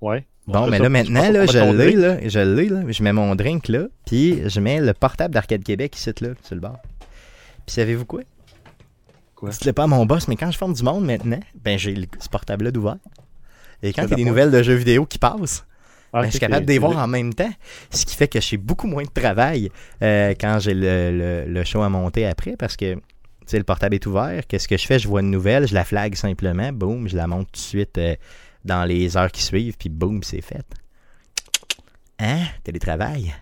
Ouais. 0.00 0.26
Bon, 0.46 0.66
mais 0.66 0.78
là 0.78 0.90
maintenant, 0.90 1.30
là, 1.30 1.46
je 1.46 1.72
l'ai, 1.72 1.92
là, 1.92 2.18
je 2.28 2.38
l'ai, 2.38 2.68
là. 2.68 2.80
Je 2.88 3.02
mets 3.02 3.12
mon 3.14 3.34
drink 3.34 3.68
là, 3.68 3.84
puis 4.06 4.42
je 4.46 4.60
mets 4.60 4.78
le 4.80 4.92
portable 4.92 5.32
d'Arcade 5.32 5.62
Québec 5.62 5.96
ici, 5.96 6.10
là, 6.20 6.30
sur 6.42 6.54
le 6.54 6.60
bord. 6.60 6.76
Puis 7.66 7.74
savez-vous 7.76 8.04
quoi? 8.04 8.20
Quoi? 9.34 9.52
C'était 9.52 9.72
pas 9.72 9.84
à 9.84 9.86
mon 9.86 10.04
boss, 10.04 10.28
mais 10.28 10.36
quand 10.36 10.50
je 10.50 10.58
forme 10.58 10.74
du 10.74 10.82
monde 10.82 11.06
maintenant, 11.06 11.40
ben 11.64 11.78
j'ai 11.78 11.94
le- 11.94 12.06
ce 12.20 12.28
portable-là 12.28 12.70
d'ouvert. 12.72 12.96
Et 13.84 13.92
quand 13.92 14.02
il 14.04 14.10
y 14.10 14.12
a 14.14 14.16
des 14.16 14.24
nouvelles 14.24 14.50
de 14.50 14.62
jeux 14.62 14.74
vidéo 14.74 15.04
qui 15.06 15.18
passent, 15.18 15.64
Ah, 16.12 16.20
ben, 16.20 16.26
je 16.26 16.30
suis 16.30 16.40
capable 16.40 16.64
de 16.66 16.72
les 16.72 16.78
voir 16.78 16.96
en 16.98 17.06
même 17.06 17.32
temps. 17.34 17.52
Ce 17.90 18.04
qui 18.06 18.16
fait 18.16 18.28
que 18.28 18.40
j'ai 18.40 18.56
beaucoup 18.56 18.86
moins 18.86 19.02
de 19.04 19.08
travail 19.10 19.70
euh, 20.02 20.34
quand 20.40 20.58
j'ai 20.60 20.74
le, 20.74 21.10
le- 21.12 21.44
le 21.52 21.64
show 21.64 21.82
à 21.82 21.88
monter 21.88 22.26
après 22.26 22.56
parce 22.56 22.76
que 22.76 22.96
le 23.52 23.62
portable 23.62 23.94
est 23.94 24.06
ouvert. 24.06 24.46
Qu'est-ce 24.48 24.66
que 24.66 24.76
je 24.78 24.86
fais? 24.86 24.98
Je 24.98 25.06
vois 25.06 25.20
une 25.20 25.30
nouvelle, 25.30 25.68
je 25.68 25.74
la 25.74 25.84
flag 25.84 26.14
simplement, 26.14 26.72
boum, 26.72 27.08
je 27.08 27.16
la 27.16 27.26
monte 27.26 27.46
tout 27.52 27.60
de 27.60 27.64
suite 27.64 27.98
euh, 27.98 28.16
dans 28.64 28.84
les 28.84 29.16
heures 29.18 29.30
qui 29.30 29.42
suivent, 29.42 29.76
puis 29.78 29.90
boum, 29.90 30.22
c'est 30.22 30.40
fait. 30.40 30.64
Hein? 32.18 32.40
Télétravail? 32.62 33.34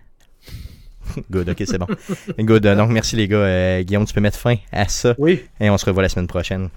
Good, 1.31 1.49
ok, 1.49 1.63
c'est 1.65 1.77
bon. 1.77 1.87
Good, 2.39 2.63
donc 2.67 2.89
merci 2.89 3.15
les 3.15 3.27
gars. 3.27 3.37
Euh, 3.37 3.83
Guillaume, 3.83 4.05
tu 4.05 4.13
peux 4.13 4.21
mettre 4.21 4.37
fin 4.39 4.55
à 4.71 4.87
ça 4.87 5.15
Oui. 5.17 5.41
et 5.59 5.69
on 5.69 5.77
se 5.77 5.85
revoit 5.85 6.01
la 6.03 6.09
semaine 6.09 6.27
prochaine. 6.27 6.69